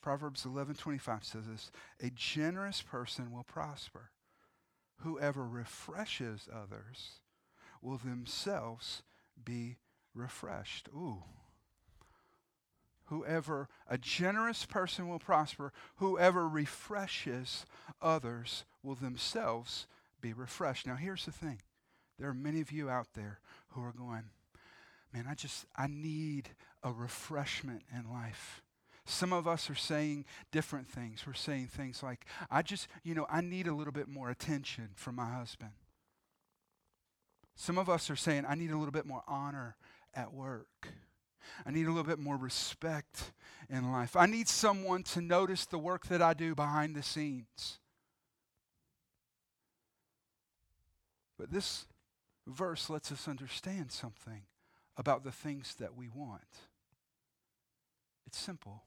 Proverbs 0.00 0.44
11:25 0.44 1.24
says 1.24 1.46
this, 1.46 1.70
"A 2.00 2.10
generous 2.10 2.82
person 2.82 3.30
will 3.32 3.44
prosper. 3.44 4.10
Whoever 4.98 5.46
refreshes 5.46 6.48
others 6.52 7.20
will 7.80 7.98
themselves 7.98 9.02
be 9.42 9.78
refreshed." 10.14 10.88
Ooh. 10.94 11.24
Whoever 13.08 13.68
a 13.86 13.98
generous 13.98 14.64
person 14.64 15.08
will 15.08 15.18
prosper, 15.18 15.72
whoever 15.96 16.48
refreshes 16.48 17.66
others 18.00 18.64
will 18.82 18.94
themselves 18.94 19.86
be 20.20 20.32
refreshed. 20.32 20.86
Now, 20.86 20.96
here's 20.96 21.26
the 21.26 21.32
thing 21.32 21.60
there 22.18 22.28
are 22.28 22.34
many 22.34 22.60
of 22.60 22.70
you 22.70 22.88
out 22.88 23.08
there 23.14 23.40
who 23.70 23.82
are 23.82 23.92
going, 23.92 24.24
man, 25.12 25.26
I 25.28 25.34
just, 25.34 25.66
I 25.76 25.86
need 25.86 26.50
a 26.82 26.92
refreshment 26.92 27.82
in 27.92 28.10
life. 28.10 28.62
Some 29.06 29.32
of 29.32 29.46
us 29.46 29.68
are 29.68 29.74
saying 29.74 30.24
different 30.50 30.88
things. 30.88 31.26
We're 31.26 31.34
saying 31.34 31.66
things 31.68 32.02
like, 32.02 32.24
I 32.50 32.62
just, 32.62 32.88
you 33.02 33.14
know, 33.14 33.26
I 33.28 33.40
need 33.40 33.66
a 33.66 33.74
little 33.74 33.92
bit 33.92 34.08
more 34.08 34.30
attention 34.30 34.90
from 34.94 35.16
my 35.16 35.30
husband. 35.30 35.72
Some 37.56 37.78
of 37.78 37.88
us 37.88 38.10
are 38.10 38.16
saying, 38.16 38.44
I 38.48 38.54
need 38.54 38.70
a 38.70 38.76
little 38.76 38.92
bit 38.92 39.06
more 39.06 39.22
honor 39.28 39.76
at 40.14 40.32
work. 40.32 40.88
I 41.66 41.70
need 41.70 41.84
a 41.86 41.90
little 41.90 42.04
bit 42.04 42.18
more 42.18 42.36
respect 42.36 43.32
in 43.68 43.92
life. 43.92 44.16
I 44.16 44.26
need 44.26 44.48
someone 44.48 45.02
to 45.04 45.20
notice 45.20 45.66
the 45.66 45.78
work 45.78 46.06
that 46.06 46.22
I 46.22 46.34
do 46.34 46.54
behind 46.54 46.96
the 46.96 47.02
scenes. 47.02 47.78
But 51.38 51.52
this 51.52 51.86
verse 52.46 52.90
lets 52.90 53.10
us 53.10 53.28
understand 53.28 53.90
something 53.92 54.42
about 54.96 55.24
the 55.24 55.32
things 55.32 55.74
that 55.76 55.96
we 55.96 56.08
want. 56.08 56.42
It's 58.26 58.38
simple. 58.38 58.82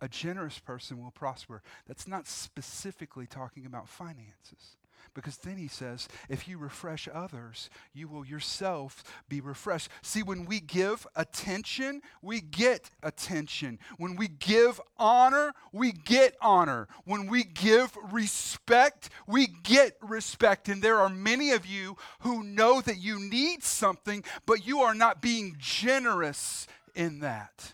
A 0.00 0.08
generous 0.08 0.58
person 0.58 1.02
will 1.02 1.10
prosper. 1.10 1.62
That's 1.86 2.06
not 2.06 2.26
specifically 2.26 3.26
talking 3.26 3.64
about 3.64 3.88
finances. 3.88 4.76
Because 5.14 5.36
then 5.38 5.56
he 5.56 5.68
says, 5.68 6.08
if 6.28 6.48
you 6.48 6.58
refresh 6.58 7.08
others, 7.12 7.70
you 7.92 8.08
will 8.08 8.24
yourself 8.24 9.02
be 9.28 9.40
refreshed. 9.40 9.88
See, 10.02 10.22
when 10.22 10.44
we 10.46 10.60
give 10.60 11.06
attention, 11.16 12.02
we 12.22 12.40
get 12.40 12.90
attention. 13.02 13.78
When 13.98 14.16
we 14.16 14.28
give 14.28 14.80
honor, 14.98 15.52
we 15.72 15.92
get 15.92 16.36
honor. 16.40 16.88
When 17.04 17.26
we 17.26 17.44
give 17.44 17.96
respect, 18.10 19.10
we 19.26 19.46
get 19.46 19.96
respect. 20.02 20.68
And 20.68 20.82
there 20.82 20.98
are 20.98 21.08
many 21.08 21.50
of 21.52 21.66
you 21.66 21.96
who 22.20 22.42
know 22.42 22.80
that 22.80 22.98
you 22.98 23.18
need 23.18 23.62
something, 23.62 24.24
but 24.44 24.66
you 24.66 24.80
are 24.80 24.94
not 24.94 25.22
being 25.22 25.56
generous 25.58 26.66
in 26.94 27.20
that. 27.20 27.72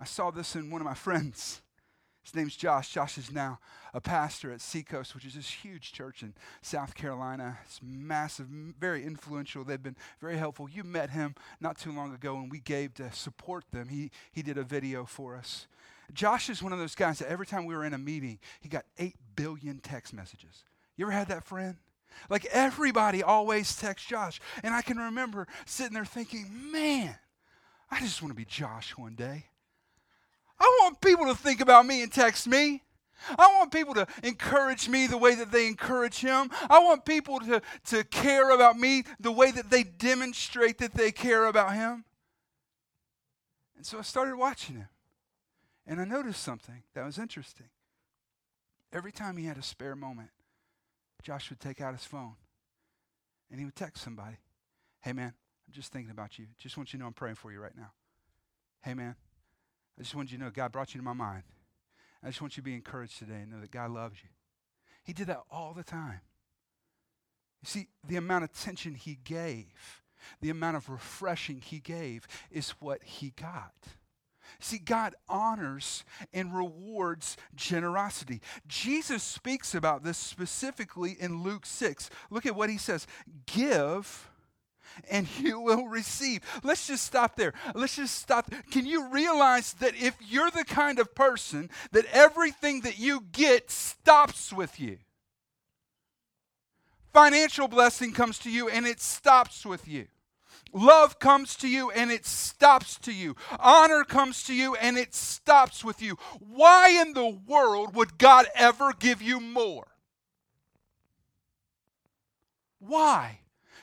I 0.00 0.04
saw 0.04 0.30
this 0.30 0.54
in 0.54 0.70
one 0.70 0.80
of 0.80 0.86
my 0.86 0.94
friends. 1.08 1.60
His 2.28 2.34
name's 2.34 2.56
Josh. 2.56 2.90
Josh 2.90 3.16
is 3.16 3.32
now 3.32 3.58
a 3.94 4.02
pastor 4.02 4.52
at 4.52 4.60
Seacoast, 4.60 5.14
which 5.14 5.24
is 5.24 5.32
this 5.32 5.48
huge 5.48 5.94
church 5.94 6.22
in 6.22 6.34
South 6.60 6.94
Carolina. 6.94 7.56
It's 7.64 7.80
massive, 7.82 8.48
very 8.78 9.02
influential. 9.02 9.64
They've 9.64 9.82
been 9.82 9.96
very 10.20 10.36
helpful. 10.36 10.68
You 10.68 10.84
met 10.84 11.08
him 11.08 11.34
not 11.58 11.78
too 11.78 11.90
long 11.90 12.12
ago, 12.12 12.36
and 12.36 12.52
we 12.52 12.58
gave 12.58 12.92
to 12.94 13.10
support 13.12 13.64
them. 13.72 13.88
He, 13.88 14.10
he 14.30 14.42
did 14.42 14.58
a 14.58 14.62
video 14.62 15.06
for 15.06 15.36
us. 15.36 15.68
Josh 16.12 16.50
is 16.50 16.62
one 16.62 16.74
of 16.74 16.78
those 16.78 16.94
guys 16.94 17.18
that 17.20 17.30
every 17.30 17.46
time 17.46 17.64
we 17.64 17.74
were 17.74 17.86
in 17.86 17.94
a 17.94 17.98
meeting, 17.98 18.40
he 18.60 18.68
got 18.68 18.84
8 18.98 19.14
billion 19.34 19.78
text 19.78 20.12
messages. 20.12 20.64
You 20.98 21.06
ever 21.06 21.12
had 21.12 21.28
that 21.28 21.44
friend? 21.44 21.76
Like 22.28 22.44
everybody 22.52 23.22
always 23.22 23.74
texts 23.74 24.06
Josh. 24.06 24.38
And 24.62 24.74
I 24.74 24.82
can 24.82 24.98
remember 24.98 25.46
sitting 25.64 25.94
there 25.94 26.04
thinking, 26.04 26.70
man, 26.70 27.16
I 27.90 28.00
just 28.00 28.20
want 28.20 28.32
to 28.32 28.36
be 28.36 28.44
Josh 28.44 28.98
one 28.98 29.14
day. 29.14 29.46
I 30.60 30.78
want 30.82 31.00
people 31.00 31.26
to 31.26 31.34
think 31.34 31.60
about 31.60 31.86
me 31.86 32.02
and 32.02 32.12
text 32.12 32.46
me. 32.46 32.82
I 33.30 33.52
want 33.58 33.72
people 33.72 33.94
to 33.94 34.06
encourage 34.22 34.88
me 34.88 35.06
the 35.06 35.18
way 35.18 35.34
that 35.34 35.50
they 35.50 35.66
encourage 35.66 36.18
him. 36.18 36.50
I 36.70 36.78
want 36.78 37.04
people 37.04 37.40
to, 37.40 37.60
to 37.86 38.04
care 38.04 38.50
about 38.50 38.78
me 38.78 39.04
the 39.18 39.32
way 39.32 39.50
that 39.50 39.70
they 39.70 39.82
demonstrate 39.82 40.78
that 40.78 40.94
they 40.94 41.10
care 41.10 41.46
about 41.46 41.74
him. 41.74 42.04
And 43.76 43.84
so 43.84 43.98
I 43.98 44.02
started 44.02 44.36
watching 44.36 44.76
him. 44.76 44.88
And 45.86 46.00
I 46.00 46.04
noticed 46.04 46.42
something 46.42 46.82
that 46.94 47.04
was 47.04 47.18
interesting. 47.18 47.68
Every 48.92 49.12
time 49.12 49.36
he 49.36 49.46
had 49.46 49.58
a 49.58 49.62
spare 49.62 49.96
moment, 49.96 50.30
Josh 51.22 51.50
would 51.50 51.60
take 51.60 51.80
out 51.80 51.94
his 51.94 52.04
phone 52.04 52.34
and 53.50 53.58
he 53.58 53.64
would 53.64 53.76
text 53.76 54.04
somebody 54.04 54.36
Hey, 55.00 55.12
man, 55.12 55.32
I'm 55.66 55.72
just 55.72 55.92
thinking 55.92 56.10
about 56.10 56.38
you. 56.38 56.46
Just 56.58 56.76
want 56.76 56.92
you 56.92 56.98
to 56.98 57.02
know 57.02 57.06
I'm 57.06 57.12
praying 57.12 57.36
for 57.36 57.52
you 57.52 57.60
right 57.60 57.76
now. 57.76 57.92
Hey, 58.82 58.94
man, 58.94 59.14
I 59.98 60.02
just 60.02 60.14
want 60.14 60.30
you 60.30 60.38
to 60.38 60.44
know 60.44 60.50
God 60.50 60.70
brought 60.70 60.94
you 60.94 61.00
to 61.00 61.04
my 61.04 61.12
mind. 61.12 61.42
I 62.22 62.28
just 62.28 62.40
want 62.40 62.56
you 62.56 62.62
to 62.62 62.64
be 62.64 62.74
encouraged 62.74 63.18
today 63.18 63.40
and 63.42 63.50
know 63.50 63.60
that 63.60 63.70
God 63.70 63.90
loves 63.90 64.16
you. 64.22 64.28
He 65.02 65.12
did 65.12 65.26
that 65.26 65.42
all 65.50 65.74
the 65.74 65.82
time. 65.82 66.20
You 67.62 67.66
see, 67.66 67.88
the 68.06 68.16
amount 68.16 68.44
of 68.44 68.50
attention 68.50 68.94
he 68.94 69.18
gave, 69.24 70.02
the 70.40 70.50
amount 70.50 70.76
of 70.76 70.88
refreshing 70.88 71.60
he 71.60 71.80
gave, 71.80 72.28
is 72.50 72.70
what 72.80 73.02
he 73.02 73.30
got. 73.30 73.74
See, 74.60 74.78
God 74.78 75.14
honors 75.28 76.04
and 76.32 76.56
rewards 76.56 77.36
generosity. 77.54 78.40
Jesus 78.66 79.22
speaks 79.22 79.74
about 79.74 80.04
this 80.04 80.16
specifically 80.16 81.16
in 81.18 81.42
Luke 81.42 81.66
6. 81.66 82.08
Look 82.30 82.46
at 82.46 82.56
what 82.56 82.70
he 82.70 82.78
says 82.78 83.06
Give 83.46 84.30
and 85.10 85.26
you 85.38 85.60
will 85.60 85.86
receive. 85.86 86.40
Let's 86.62 86.86
just 86.86 87.04
stop 87.04 87.36
there. 87.36 87.54
Let's 87.74 87.96
just 87.96 88.16
stop. 88.16 88.50
Can 88.70 88.86
you 88.86 89.08
realize 89.08 89.74
that 89.74 89.94
if 89.94 90.16
you're 90.20 90.50
the 90.50 90.64
kind 90.64 90.98
of 90.98 91.14
person 91.14 91.70
that 91.92 92.06
everything 92.12 92.82
that 92.82 92.98
you 92.98 93.24
get 93.32 93.70
stops 93.70 94.52
with 94.52 94.80
you? 94.80 94.98
Financial 97.12 97.68
blessing 97.68 98.12
comes 98.12 98.38
to 98.40 98.50
you 98.50 98.68
and 98.68 98.86
it 98.86 99.00
stops 99.00 99.64
with 99.64 99.88
you. 99.88 100.06
Love 100.72 101.18
comes 101.18 101.56
to 101.56 101.68
you 101.68 101.90
and 101.90 102.10
it 102.10 102.26
stops 102.26 102.98
to 102.98 103.12
you. 103.12 103.34
Honor 103.58 104.04
comes 104.04 104.42
to 104.44 104.54
you 104.54 104.74
and 104.76 104.98
it 104.98 105.14
stops 105.14 105.82
with 105.82 106.02
you. 106.02 106.16
Why 106.38 106.90
in 106.90 107.14
the 107.14 107.40
world 107.46 107.94
would 107.94 108.18
God 108.18 108.46
ever 108.54 108.92
give 108.92 109.22
you 109.22 109.40
more? 109.40 109.86
Why? 112.78 113.40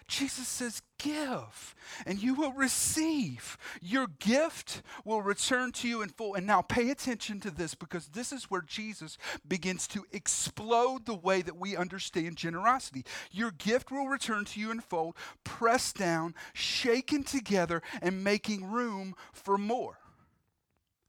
Jesus 0.08 0.48
says, 0.48 0.82
Give, 1.00 1.76
and 2.06 2.22
you 2.22 2.36
will 2.36 2.54
receive. 2.54 3.58
Your 3.82 4.08
gift 4.20 4.82
will 5.04 5.22
return 5.22 5.72
to 5.74 5.88
you 5.88 6.02
in 6.02 6.10
full. 6.10 6.36
And 6.36 6.46
now 6.46 6.62
pay 6.62 6.90
attention 6.90 7.40
to 7.42 7.52
this 7.52 7.76
because 7.76 8.08
this 8.08 8.32
is 8.32 8.46
where 8.46 8.62
Jesus 8.62 9.18
begins 9.48 9.88
to 9.90 10.06
explode 10.12 11.06
the 11.06 11.16
way 11.16 11.42
that 11.42 11.58
we 11.58 11.76
understand 11.76 12.38
generosity. 12.38 13.04
Your 13.32 13.52
gift 13.52 13.92
will 13.92 14.08
return 14.08 14.46
to 14.46 14.60
you 14.60 14.72
in 14.72 14.80
full, 14.80 15.16
pressed 15.44 15.98
down, 15.98 16.36
shaken 16.54 17.24
together, 17.24 17.82
and 18.02 18.24
making 18.24 18.72
room 18.72 19.16
for 19.34 19.58
more. 19.58 19.98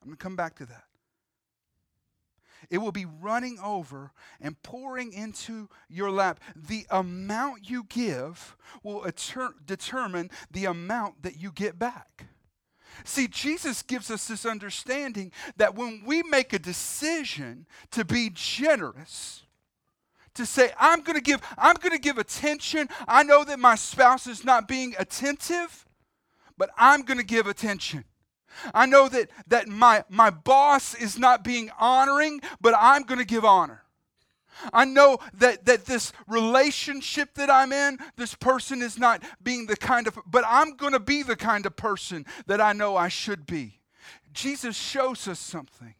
I'm 0.02 0.08
going 0.08 0.16
to 0.16 0.22
come 0.22 0.36
back 0.36 0.56
to 0.56 0.66
that. 0.66 0.84
It 2.70 2.78
will 2.78 2.92
be 2.92 3.06
running 3.06 3.58
over 3.62 4.12
and 4.40 4.60
pouring 4.62 5.12
into 5.12 5.68
your 5.88 6.10
lap. 6.10 6.40
The 6.54 6.86
amount 6.90 7.68
you 7.68 7.84
give 7.84 8.56
will 8.82 9.06
determine 9.64 10.30
the 10.50 10.64
amount 10.64 11.22
that 11.22 11.38
you 11.40 11.52
get 11.52 11.78
back. 11.78 12.26
See, 13.04 13.28
Jesus 13.28 13.82
gives 13.82 14.10
us 14.10 14.26
this 14.26 14.46
understanding 14.46 15.32
that 15.56 15.74
when 15.74 16.02
we 16.06 16.22
make 16.22 16.52
a 16.52 16.58
decision 16.58 17.66
to 17.90 18.04
be 18.04 18.30
generous, 18.32 19.42
to 20.34 20.44
say 20.44 20.70
i'm 20.78 21.00
going 21.00 21.16
to 21.16 21.22
give 21.22 21.40
i'm 21.56 21.76
going 21.76 21.92
to 21.92 21.98
give 21.98 22.18
attention 22.18 22.88
i 23.08 23.22
know 23.22 23.42
that 23.42 23.58
my 23.58 23.74
spouse 23.74 24.26
is 24.26 24.44
not 24.44 24.68
being 24.68 24.94
attentive 24.98 25.86
but 26.58 26.68
i'm 26.76 27.02
going 27.02 27.18
to 27.18 27.24
give 27.24 27.46
attention 27.46 28.04
i 28.74 28.86
know 28.86 29.08
that 29.08 29.28
that 29.46 29.68
my 29.68 30.04
my 30.08 30.30
boss 30.30 30.94
is 30.94 31.18
not 31.18 31.44
being 31.44 31.70
honoring 31.78 32.40
but 32.60 32.74
i'm 32.78 33.02
going 33.02 33.18
to 33.18 33.24
give 33.24 33.44
honor 33.44 33.82
I 34.72 34.84
know 34.84 35.18
that, 35.34 35.66
that 35.66 35.84
this 35.84 36.12
relationship 36.26 37.34
that 37.34 37.50
I'm 37.50 37.72
in, 37.72 37.98
this 38.16 38.34
person 38.34 38.82
is 38.82 38.98
not 38.98 39.22
being 39.42 39.66
the 39.66 39.76
kind 39.76 40.06
of, 40.06 40.18
but 40.26 40.44
I'm 40.46 40.76
going 40.76 40.92
to 40.92 41.00
be 41.00 41.22
the 41.22 41.36
kind 41.36 41.66
of 41.66 41.76
person 41.76 42.24
that 42.46 42.60
I 42.60 42.72
know 42.72 42.96
I 42.96 43.08
should 43.08 43.46
be. 43.46 43.80
Jesus 44.32 44.76
shows 44.76 45.28
us 45.28 45.38
something 45.38 45.94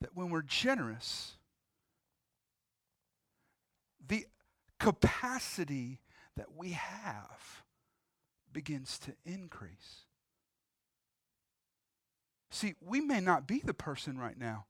that 0.00 0.14
when 0.14 0.30
we're 0.30 0.42
generous, 0.42 1.36
the 4.06 4.26
capacity 4.78 6.00
that 6.36 6.54
we 6.54 6.72
have 6.72 7.62
begins 8.52 8.98
to 9.00 9.14
increase. 9.24 10.03
See, 12.54 12.74
we 12.80 13.00
may 13.00 13.18
not 13.18 13.48
be 13.48 13.58
the 13.58 13.74
person 13.74 14.16
right 14.16 14.38
now 14.38 14.66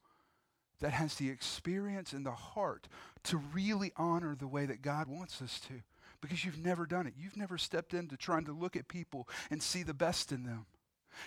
that 0.81 0.93
has 0.93 1.17
the 1.17 1.29
experience 1.29 2.15
and 2.15 2.25
the 2.25 2.31
heart 2.31 2.89
to 3.25 3.37
really 3.37 3.93
honor 3.99 4.35
the 4.35 4.49
way 4.49 4.65
that 4.65 4.81
God 4.81 5.07
wants 5.07 5.43
us 5.43 5.61
to 5.69 5.83
because 6.23 6.47
you've 6.47 6.65
never 6.65 6.87
done 6.87 7.07
it. 7.07 7.13
You've 7.15 7.37
never 7.37 7.59
stepped 7.59 7.93
into 7.93 8.17
trying 8.17 8.47
to 8.47 8.53
look 8.53 8.75
at 8.75 8.89
people 8.89 9.29
and 9.51 9.63
see 9.63 9.83
the 9.83 9.93
best 9.93 10.33
in 10.33 10.45
them. 10.45 10.65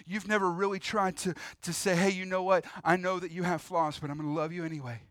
You've 0.07 0.27
never 0.27 0.49
really 0.49 0.79
tried 0.79 1.15
to, 1.17 1.35
to 1.61 1.73
say, 1.73 1.95
hey, 1.95 2.09
you 2.09 2.25
know 2.25 2.41
what? 2.41 2.65
I 2.83 2.95
know 2.95 3.19
that 3.19 3.29
you 3.29 3.43
have 3.43 3.61
flaws, 3.61 3.99
but 3.99 4.09
I'm 4.09 4.17
going 4.17 4.27
to 4.27 4.35
love 4.35 4.51
you 4.51 4.65
anyway. 4.65 5.01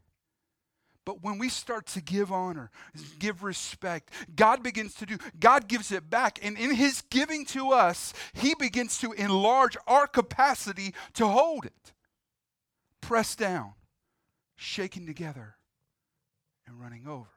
But 1.07 1.23
when 1.23 1.39
we 1.39 1.49
start 1.49 1.87
to 1.87 2.03
give 2.03 2.33
honor, 2.33 2.71
give 3.21 3.45
respect, 3.45 4.11
God 4.35 4.65
begins 4.65 4.93
to 4.97 5.07
do, 5.07 5.19
God 5.39 5.69
gives 5.69 5.93
it 5.93 6.11
back. 6.11 6.41
And 6.43 6.59
in 6.59 6.75
His 6.75 7.03
giving 7.11 7.47
to 7.47 7.71
us, 7.71 8.13
He 8.35 8.57
begins 8.57 8.99
to 8.99 9.13
enlarge 9.13 9.77
our 9.87 10.09
capacity 10.09 10.95
to 11.15 11.29
hold 11.29 11.65
it. 11.65 11.93
Pressed 13.01 13.39
down, 13.39 13.75
shaking 14.57 15.07
together, 15.07 15.55
and 16.67 16.81
running 16.81 17.07
over. 17.07 17.31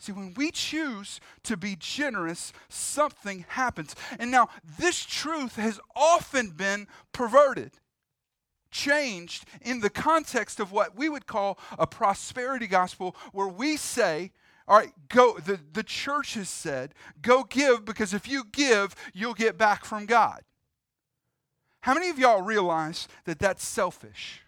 See, 0.00 0.10
when 0.10 0.34
we 0.34 0.50
choose 0.50 1.20
to 1.44 1.56
be 1.56 1.76
generous, 1.78 2.52
something 2.68 3.44
happens. 3.46 3.94
And 4.18 4.32
now, 4.32 4.48
this 4.80 5.04
truth 5.04 5.54
has 5.54 5.78
often 5.94 6.50
been 6.50 6.88
perverted 7.12 7.70
changed 8.72 9.44
in 9.60 9.80
the 9.80 9.90
context 9.90 10.58
of 10.58 10.72
what 10.72 10.96
we 10.96 11.08
would 11.08 11.26
call 11.26 11.58
a 11.78 11.86
prosperity 11.86 12.66
gospel, 12.66 13.14
where 13.32 13.48
we 13.48 13.76
say, 13.76 14.32
all 14.66 14.78
right, 14.78 14.92
go, 15.08 15.38
the, 15.38 15.60
the 15.72 15.82
church 15.82 16.34
has 16.34 16.48
said, 16.48 16.94
go 17.20 17.44
give 17.44 17.84
because 17.84 18.14
if 18.14 18.26
you 18.26 18.44
give, 18.50 18.94
you'll 19.12 19.34
get 19.34 19.58
back 19.58 19.84
from 19.84 20.06
God. 20.06 20.42
How 21.82 21.94
many 21.94 22.08
of 22.10 22.18
y'all 22.18 22.42
realize 22.42 23.08
that 23.24 23.38
that's 23.38 23.64
selfish? 23.64 24.40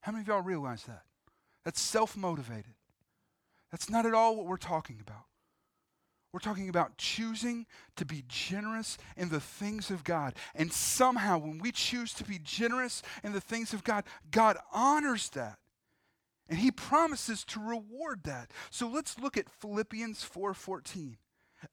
How 0.00 0.12
many 0.12 0.22
of 0.22 0.28
y'all 0.28 0.40
realize 0.40 0.84
that? 0.84 1.02
That's 1.64 1.80
self 1.80 2.16
motivated. 2.16 2.74
That's 3.70 3.90
not 3.90 4.06
at 4.06 4.14
all 4.14 4.36
what 4.36 4.46
we're 4.46 4.56
talking 4.56 4.98
about. 5.00 5.27
We're 6.32 6.40
talking 6.40 6.68
about 6.68 6.98
choosing 6.98 7.66
to 7.96 8.04
be 8.04 8.22
generous 8.28 8.98
in 9.16 9.30
the 9.30 9.40
things 9.40 9.90
of 9.90 10.04
God. 10.04 10.34
And 10.54 10.70
somehow, 10.72 11.38
when 11.38 11.58
we 11.58 11.72
choose 11.72 12.12
to 12.14 12.24
be 12.24 12.38
generous 12.38 13.02
in 13.24 13.32
the 13.32 13.40
things 13.40 13.72
of 13.72 13.82
God, 13.82 14.04
God 14.30 14.58
honors 14.72 15.30
that. 15.30 15.58
And 16.48 16.58
he 16.58 16.70
promises 16.70 17.44
to 17.46 17.60
reward 17.60 18.24
that. 18.24 18.50
So 18.70 18.88
let's 18.88 19.18
look 19.18 19.36
at 19.36 19.48
Philippians 19.48 20.22
4:14 20.22 21.16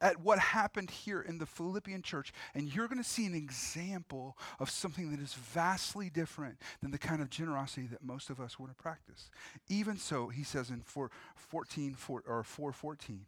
at 0.01 0.19
what 0.19 0.39
happened 0.39 0.89
here 0.89 1.21
in 1.21 1.37
the 1.37 1.45
Philippian 1.45 2.01
church 2.01 2.33
and 2.55 2.73
you're 2.73 2.87
going 2.87 2.97
to 3.01 3.07
see 3.07 3.27
an 3.27 3.35
example 3.35 4.35
of 4.59 4.67
something 4.67 5.11
that 5.11 5.19
is 5.19 5.35
vastly 5.35 6.09
different 6.09 6.59
than 6.81 6.89
the 6.89 6.97
kind 6.97 7.21
of 7.21 7.29
generosity 7.29 7.85
that 7.85 8.03
most 8.03 8.31
of 8.31 8.39
us 8.39 8.57
want 8.57 8.75
to 8.75 8.81
practice. 8.81 9.29
Even 9.69 9.97
so, 9.97 10.29
he 10.29 10.43
says 10.43 10.71
in 10.71 10.81
4, 10.81 11.11
14 11.35 11.93
4, 11.93 12.23
or 12.25 12.43
414 12.43 13.27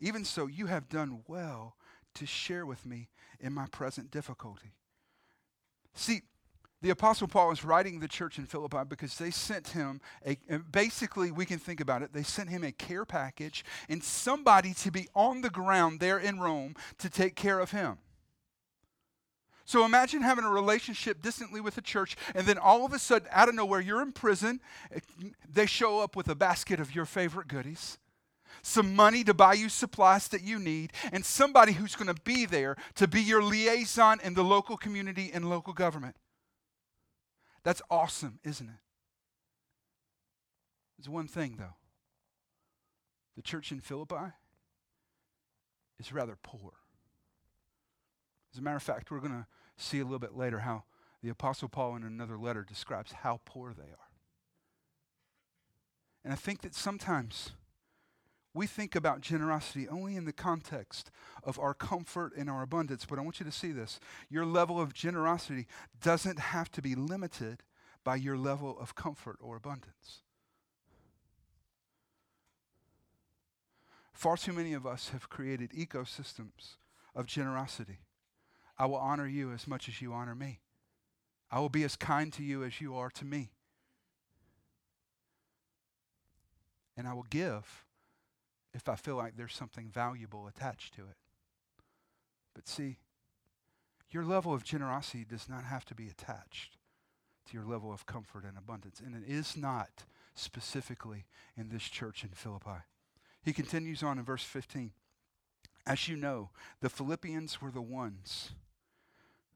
even 0.00 0.24
so, 0.24 0.46
you 0.46 0.66
have 0.66 0.88
done 0.88 1.22
well 1.26 1.76
to 2.14 2.26
share 2.26 2.66
with 2.66 2.84
me 2.86 3.08
in 3.40 3.52
my 3.52 3.66
present 3.66 4.10
difficulty. 4.10 4.72
See, 5.94 6.22
the 6.80 6.90
Apostle 6.90 7.26
Paul 7.26 7.50
is 7.50 7.64
writing 7.64 7.98
the 7.98 8.06
church 8.06 8.38
in 8.38 8.46
Philippi 8.46 8.78
because 8.88 9.18
they 9.18 9.30
sent 9.30 9.68
him 9.68 10.00
a, 10.24 10.36
basically, 10.70 11.32
we 11.32 11.44
can 11.44 11.58
think 11.58 11.80
about 11.80 12.02
it, 12.02 12.12
they 12.12 12.22
sent 12.22 12.50
him 12.50 12.62
a 12.62 12.70
care 12.70 13.04
package 13.04 13.64
and 13.88 14.02
somebody 14.02 14.74
to 14.74 14.92
be 14.92 15.08
on 15.14 15.40
the 15.40 15.50
ground 15.50 15.98
there 15.98 16.18
in 16.18 16.38
Rome 16.38 16.74
to 16.98 17.10
take 17.10 17.34
care 17.34 17.58
of 17.58 17.72
him. 17.72 17.98
So 19.64 19.84
imagine 19.84 20.22
having 20.22 20.44
a 20.44 20.50
relationship 20.50 21.20
distantly 21.20 21.60
with 21.60 21.74
the 21.74 21.82
church, 21.82 22.16
and 22.34 22.46
then 22.46 22.56
all 22.56 22.86
of 22.86 22.94
a 22.94 22.98
sudden, 22.98 23.28
out 23.30 23.50
of 23.50 23.54
nowhere, 23.54 23.80
you're 23.80 24.00
in 24.00 24.12
prison. 24.12 24.60
Eh, 24.90 25.00
they 25.46 25.66
show 25.66 26.00
up 26.00 26.16
with 26.16 26.28
a 26.28 26.34
basket 26.34 26.80
of 26.80 26.94
your 26.94 27.04
favorite 27.04 27.48
goodies 27.48 27.98
some 28.68 28.94
money 28.94 29.24
to 29.24 29.34
buy 29.34 29.54
you 29.54 29.68
supplies 29.68 30.28
that 30.28 30.42
you 30.42 30.58
need, 30.58 30.92
and 31.10 31.24
somebody 31.24 31.72
who's 31.72 31.96
going 31.96 32.14
to 32.14 32.22
be 32.22 32.46
there 32.46 32.76
to 32.96 33.08
be 33.08 33.22
your 33.22 33.42
liaison 33.42 34.20
in 34.22 34.34
the 34.34 34.44
local 34.44 34.76
community 34.76 35.30
and 35.32 35.48
local 35.48 35.72
government. 35.72 36.16
That's 37.64 37.82
awesome, 37.90 38.38
isn't 38.44 38.68
it? 38.68 38.80
There's 40.98 41.08
one 41.08 41.28
thing, 41.28 41.56
though 41.58 41.74
the 43.36 43.42
church 43.42 43.70
in 43.70 43.78
Philippi 43.78 44.32
is 46.00 46.12
rather 46.12 46.36
poor. 46.42 46.72
As 48.52 48.58
a 48.58 48.62
matter 48.62 48.76
of 48.76 48.82
fact, 48.82 49.12
we're 49.12 49.20
going 49.20 49.30
to 49.30 49.46
see 49.76 50.00
a 50.00 50.04
little 50.04 50.18
bit 50.18 50.36
later 50.36 50.58
how 50.58 50.82
the 51.22 51.28
Apostle 51.28 51.68
Paul 51.68 51.94
in 51.94 52.02
another 52.02 52.36
letter 52.36 52.64
describes 52.64 53.12
how 53.12 53.40
poor 53.44 53.72
they 53.72 53.84
are. 53.84 54.08
And 56.24 56.32
I 56.32 56.36
think 56.36 56.62
that 56.62 56.74
sometimes 56.74 57.52
we 58.54 58.66
think 58.66 58.96
about 58.96 59.20
generosity 59.20 59.88
only 59.88 60.16
in 60.16 60.24
the 60.24 60.32
context 60.32 61.10
of 61.44 61.58
our 61.58 61.74
comfort 61.74 62.32
and 62.36 62.48
our 62.48 62.62
abundance. 62.62 63.04
But 63.04 63.18
I 63.18 63.22
want 63.22 63.40
you 63.40 63.46
to 63.46 63.52
see 63.52 63.72
this. 63.72 64.00
Your 64.30 64.46
level 64.46 64.80
of 64.80 64.94
generosity 64.94 65.66
doesn't 66.02 66.38
have 66.38 66.70
to 66.72 66.82
be 66.82 66.94
limited 66.94 67.62
by 68.04 68.16
your 68.16 68.36
level 68.36 68.76
of 68.78 68.94
comfort 68.94 69.36
or 69.40 69.56
abundance. 69.56 70.22
Far 74.12 74.36
too 74.36 74.52
many 74.52 74.72
of 74.72 74.86
us 74.86 75.10
have 75.10 75.28
created 75.28 75.70
ecosystems 75.70 76.76
of 77.14 77.26
generosity. 77.26 77.98
I 78.78 78.86
will 78.86 78.96
honor 78.96 79.28
you 79.28 79.52
as 79.52 79.68
much 79.68 79.88
as 79.88 80.00
you 80.00 80.12
honor 80.12 80.34
me. 80.34 80.60
I 81.50 81.60
will 81.60 81.68
be 81.68 81.84
as 81.84 81.96
kind 81.96 82.32
to 82.32 82.42
you 82.42 82.64
as 82.64 82.80
you 82.80 82.96
are 82.96 83.10
to 83.10 83.24
me. 83.24 83.50
And 86.96 87.06
I 87.06 87.14
will 87.14 87.26
give 87.30 87.84
if 88.78 88.88
I 88.88 88.94
feel 88.94 89.16
like 89.16 89.36
there's 89.36 89.56
something 89.56 89.90
valuable 89.92 90.46
attached 90.46 90.94
to 90.94 91.00
it. 91.00 91.16
But 92.54 92.68
see, 92.68 92.98
your 94.08 94.24
level 94.24 94.54
of 94.54 94.62
generosity 94.62 95.26
does 95.28 95.48
not 95.48 95.64
have 95.64 95.84
to 95.86 95.96
be 95.96 96.06
attached 96.06 96.76
to 97.48 97.54
your 97.56 97.66
level 97.66 97.92
of 97.92 98.06
comfort 98.06 98.44
and 98.44 98.56
abundance. 98.56 99.00
And 99.04 99.16
it 99.16 99.28
is 99.28 99.56
not 99.56 100.04
specifically 100.36 101.26
in 101.56 101.70
this 101.70 101.82
church 101.82 102.22
in 102.22 102.30
Philippi. 102.30 102.84
He 103.42 103.52
continues 103.52 104.04
on 104.04 104.16
in 104.16 104.24
verse 104.24 104.44
15. 104.44 104.92
As 105.84 106.06
you 106.06 106.16
know, 106.16 106.50
the 106.80 106.88
Philippians 106.88 107.60
were 107.60 107.72
the 107.72 107.82
ones 107.82 108.52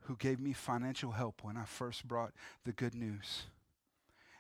who 0.07 0.17
gave 0.17 0.41
me 0.41 0.53
financial 0.53 1.13
help 1.13 1.45
when 1.45 1.57
I 1.57 1.65
first 1.65 2.09
brought 2.09 2.33
the 2.65 2.73
good 2.73 2.95
news. 2.95 3.45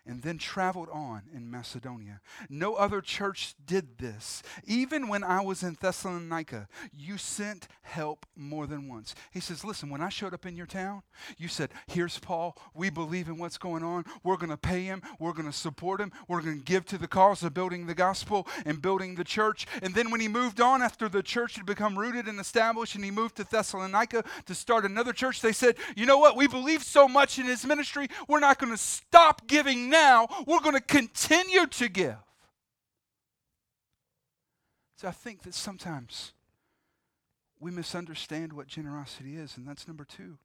And 0.06 0.22
then 0.22 0.38
traveled 0.38 0.88
on 0.92 1.22
in 1.34 1.50
Macedonia. 1.50 2.20
No 2.48 2.74
other 2.74 3.00
church 3.00 3.54
did 3.64 3.98
this. 3.98 4.42
Even 4.64 5.08
when 5.08 5.22
I 5.22 5.40
was 5.42 5.62
in 5.62 5.76
Thessalonica, 5.80 6.66
you 6.92 7.18
sent 7.18 7.68
help 7.82 8.26
more 8.34 8.66
than 8.66 8.88
once. 8.88 9.14
He 9.30 9.40
says, 9.40 9.64
Listen, 9.64 9.90
when 9.90 10.02
I 10.02 10.08
showed 10.08 10.34
up 10.34 10.46
in 10.46 10.56
your 10.56 10.66
town, 10.66 11.02
you 11.38 11.48
said, 11.48 11.70
Here's 11.86 12.18
Paul. 12.18 12.56
We 12.74 12.90
believe 12.90 13.28
in 13.28 13.38
what's 13.38 13.58
going 13.58 13.84
on. 13.84 14.04
We're 14.24 14.36
going 14.36 14.50
to 14.50 14.56
pay 14.56 14.82
him. 14.82 15.02
We're 15.18 15.32
going 15.32 15.50
to 15.50 15.56
support 15.56 16.00
him. 16.00 16.12
We're 16.26 16.42
going 16.42 16.58
to 16.58 16.64
give 16.64 16.84
to 16.86 16.98
the 16.98 17.08
cause 17.08 17.42
of 17.42 17.54
building 17.54 17.86
the 17.86 17.94
gospel 17.94 18.48
and 18.66 18.82
building 18.82 19.14
the 19.14 19.24
church. 19.24 19.66
And 19.82 19.94
then 19.94 20.10
when 20.10 20.20
he 20.20 20.28
moved 20.28 20.60
on, 20.60 20.82
after 20.82 21.08
the 21.08 21.22
church 21.22 21.56
had 21.56 21.66
become 21.66 21.98
rooted 21.98 22.26
and 22.26 22.40
established, 22.40 22.96
and 22.96 23.04
he 23.04 23.10
moved 23.10 23.36
to 23.36 23.44
Thessalonica 23.44 24.24
to 24.46 24.54
start 24.54 24.84
another 24.84 25.12
church, 25.12 25.40
they 25.40 25.52
said, 25.52 25.76
You 25.96 26.06
know 26.06 26.18
what? 26.18 26.36
We 26.36 26.48
believe 26.48 26.82
so 26.82 27.06
much 27.06 27.38
in 27.38 27.46
his 27.46 27.64
ministry, 27.64 28.08
we're 28.26 28.40
not 28.40 28.58
going 28.58 28.72
to 28.72 28.78
stop 28.78 29.46
giving 29.46 29.91
now, 29.92 30.26
we're 30.46 30.60
going 30.60 30.74
to 30.74 30.80
continue 30.80 31.66
to 31.68 31.88
give. 31.88 32.16
So 34.96 35.08
I 35.08 35.12
think 35.12 35.42
that 35.42 35.54
sometimes 35.54 36.32
we 37.60 37.70
misunderstand 37.70 38.52
what 38.52 38.66
generosity 38.66 39.36
is, 39.36 39.56
and 39.56 39.66
that's 39.66 39.86
number 39.86 40.04
two. 40.04 40.38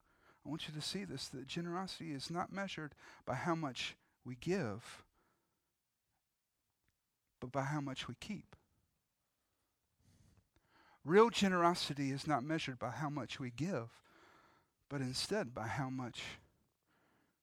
I 0.46 0.50
want 0.50 0.68
you 0.68 0.74
to 0.74 0.82
see 0.82 1.04
this 1.04 1.28
that 1.30 1.48
generosity 1.48 2.12
is 2.12 2.30
not 2.30 2.52
measured 2.52 2.94
by 3.26 3.36
how 3.36 3.56
much 3.56 3.96
we 4.24 4.36
give, 4.40 5.04
but 7.40 7.52
by 7.52 7.64
how 7.64 7.82
much 7.82 8.08
we 8.08 8.16
keep. 8.20 8.56
Real 11.04 11.30
generosity 11.30 12.12
is 12.12 12.28
not 12.28 12.44
measured 12.44 12.80
by 12.80 12.90
how 12.90 13.10
much 13.10 13.40
we 13.40 13.50
give, 13.50 13.90
but 14.90 15.02
instead 15.02 15.54
by 15.54 15.68
how 15.68 15.90
much 15.90 16.22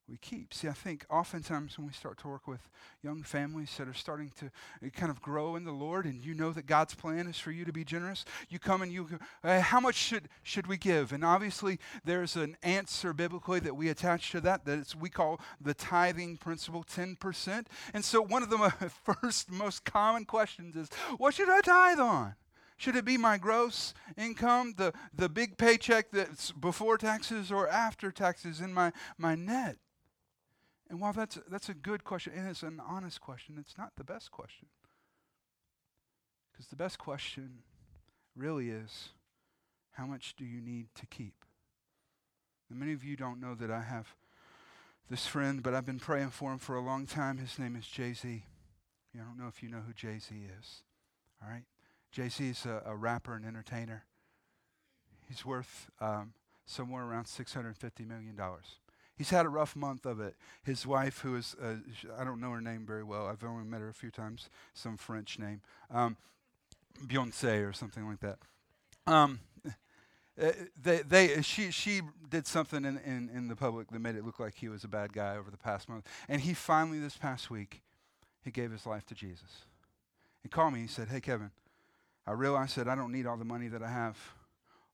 we 0.08 0.18
keep. 0.18 0.52
See, 0.52 0.68
I 0.68 0.72
think 0.72 1.06
oftentimes 1.08 1.78
when 1.78 1.86
we 1.86 1.92
start 1.92 2.18
to 2.18 2.28
work 2.28 2.46
with 2.46 2.68
young 3.02 3.22
families 3.22 3.74
that 3.78 3.88
are 3.88 3.94
starting 3.94 4.30
to 4.38 4.46
uh, 4.46 4.90
kind 4.90 5.10
of 5.10 5.22
grow 5.22 5.56
in 5.56 5.64
the 5.64 5.72
Lord 5.72 6.04
and 6.04 6.22
you 6.22 6.34
know 6.34 6.52
that 6.52 6.66
God's 6.66 6.94
plan 6.94 7.26
is 7.26 7.38
for 7.38 7.50
you 7.50 7.64
to 7.64 7.72
be 7.72 7.84
generous, 7.84 8.26
you 8.50 8.58
come 8.58 8.82
and 8.82 8.92
you 8.92 9.08
go, 9.42 9.60
how 9.60 9.80
much 9.80 9.94
should, 9.94 10.28
should 10.42 10.66
we 10.66 10.76
give? 10.76 11.12
And 11.12 11.24
obviously 11.24 11.78
there's 12.04 12.36
an 12.36 12.56
answer 12.62 13.14
biblically 13.14 13.60
that 13.60 13.76
we 13.76 13.88
attach 13.88 14.30
to 14.32 14.40
that 14.42 14.66
that 14.66 14.94
we 14.94 15.08
call 15.08 15.40
the 15.60 15.74
tithing 15.74 16.36
principle, 16.36 16.84
10%. 16.84 17.66
And 17.94 18.04
so 18.04 18.20
one 18.20 18.42
of 18.42 18.50
the 18.50 18.90
first 19.04 19.50
most 19.50 19.84
common 19.84 20.26
questions 20.26 20.76
is, 20.76 20.88
what 21.16 21.34
should 21.34 21.48
I 21.48 21.62
tithe 21.62 22.00
on? 22.00 22.34
Should 22.76 22.96
it 22.96 23.04
be 23.04 23.16
my 23.16 23.38
gross 23.38 23.94
income, 24.18 24.74
the, 24.76 24.92
the 25.14 25.28
big 25.28 25.56
paycheck 25.56 26.10
that's 26.10 26.50
before 26.52 26.98
taxes 26.98 27.50
or 27.52 27.68
after 27.68 28.10
taxes 28.10 28.60
in 28.60 28.74
my, 28.74 28.92
my 29.16 29.34
net? 29.34 29.76
And 30.88 31.00
while 31.00 31.12
that's, 31.12 31.38
that's 31.50 31.68
a 31.68 31.74
good 31.74 32.04
question 32.04 32.32
and 32.36 32.48
it's 32.48 32.62
an 32.62 32.80
honest 32.86 33.20
question, 33.20 33.56
it's 33.58 33.78
not 33.78 33.92
the 33.96 34.04
best 34.04 34.30
question. 34.30 34.68
Because 36.52 36.68
the 36.68 36.76
best 36.76 36.98
question 36.98 37.60
really 38.36 38.70
is 38.70 39.08
how 39.92 40.06
much 40.06 40.34
do 40.36 40.44
you 40.44 40.60
need 40.60 40.86
to 40.94 41.06
keep? 41.06 41.44
And 42.70 42.78
many 42.78 42.92
of 42.92 43.04
you 43.04 43.16
don't 43.16 43.40
know 43.40 43.54
that 43.54 43.70
I 43.70 43.82
have 43.82 44.14
this 45.10 45.26
friend, 45.26 45.62
but 45.62 45.74
I've 45.74 45.86
been 45.86 45.98
praying 45.98 46.30
for 46.30 46.52
him 46.52 46.58
for 46.58 46.76
a 46.76 46.80
long 46.80 47.06
time. 47.06 47.38
His 47.38 47.58
name 47.58 47.76
is 47.76 47.86
Jay 47.86 48.12
Z. 48.12 48.44
I 49.14 49.18
don't 49.18 49.38
know 49.38 49.48
if 49.48 49.62
you 49.62 49.68
know 49.68 49.82
who 49.86 49.92
Jay 49.92 50.18
Z 50.18 50.34
is. 50.58 50.82
All 51.42 51.48
right? 51.48 51.64
Jay 52.10 52.28
Z 52.28 52.48
is 52.48 52.66
a, 52.66 52.82
a, 52.86 52.96
rapper 52.96 53.34
and 53.34 53.44
entertainer. 53.44 54.04
He's 55.28 55.44
worth 55.44 55.90
um, 56.00 56.32
somewhere 56.66 57.04
around 57.04 57.26
$650 57.26 58.06
million. 58.06 58.38
He's 59.16 59.30
had 59.30 59.46
a 59.46 59.48
rough 59.48 59.76
month 59.76 60.06
of 60.06 60.20
it. 60.20 60.34
His 60.62 60.86
wife, 60.86 61.20
who 61.20 61.36
is, 61.36 61.54
uh, 61.62 61.76
I 62.18 62.24
don't 62.24 62.40
know 62.40 62.50
her 62.50 62.60
name 62.60 62.84
very 62.84 63.04
well, 63.04 63.26
I've 63.26 63.44
only 63.44 63.64
met 63.64 63.80
her 63.80 63.88
a 63.88 63.94
few 63.94 64.10
times, 64.10 64.48
some 64.74 64.96
French 64.96 65.38
name, 65.38 65.60
um, 65.90 66.16
Beyonce 67.06 67.68
or 67.68 67.72
something 67.72 68.06
like 68.08 68.20
that. 68.20 68.38
Um, 69.06 69.40
uh, 70.40 70.50
they, 70.82 71.02
they, 71.02 71.42
she, 71.42 71.70
she 71.70 72.00
did 72.28 72.46
something 72.46 72.84
in, 72.84 72.98
in, 72.98 73.30
in 73.32 73.48
the 73.48 73.56
public 73.56 73.88
that 73.90 74.00
made 74.00 74.16
it 74.16 74.24
look 74.24 74.40
like 74.40 74.54
he 74.56 74.68
was 74.68 74.82
a 74.82 74.88
bad 74.88 75.12
guy 75.12 75.36
over 75.36 75.50
the 75.50 75.56
past 75.56 75.88
month. 75.88 76.08
And 76.28 76.40
he 76.40 76.54
finally, 76.54 76.98
this 76.98 77.16
past 77.16 77.50
week, 77.50 77.82
he 78.42 78.50
gave 78.50 78.72
his 78.72 78.84
life 78.84 79.06
to 79.06 79.14
Jesus. 79.14 79.64
He 80.42 80.48
called 80.48 80.74
me. 80.74 80.80
He 80.80 80.86
said, 80.88 81.08
Hey, 81.08 81.20
Kevin, 81.20 81.50
I 82.26 82.32
realized 82.32 82.76
that 82.76 82.88
I 82.88 82.94
don't 82.94 83.12
need 83.12 83.26
all 83.26 83.36
the 83.36 83.44
money 83.44 83.68
that 83.68 83.82
I 83.82 83.90
have 83.90 84.18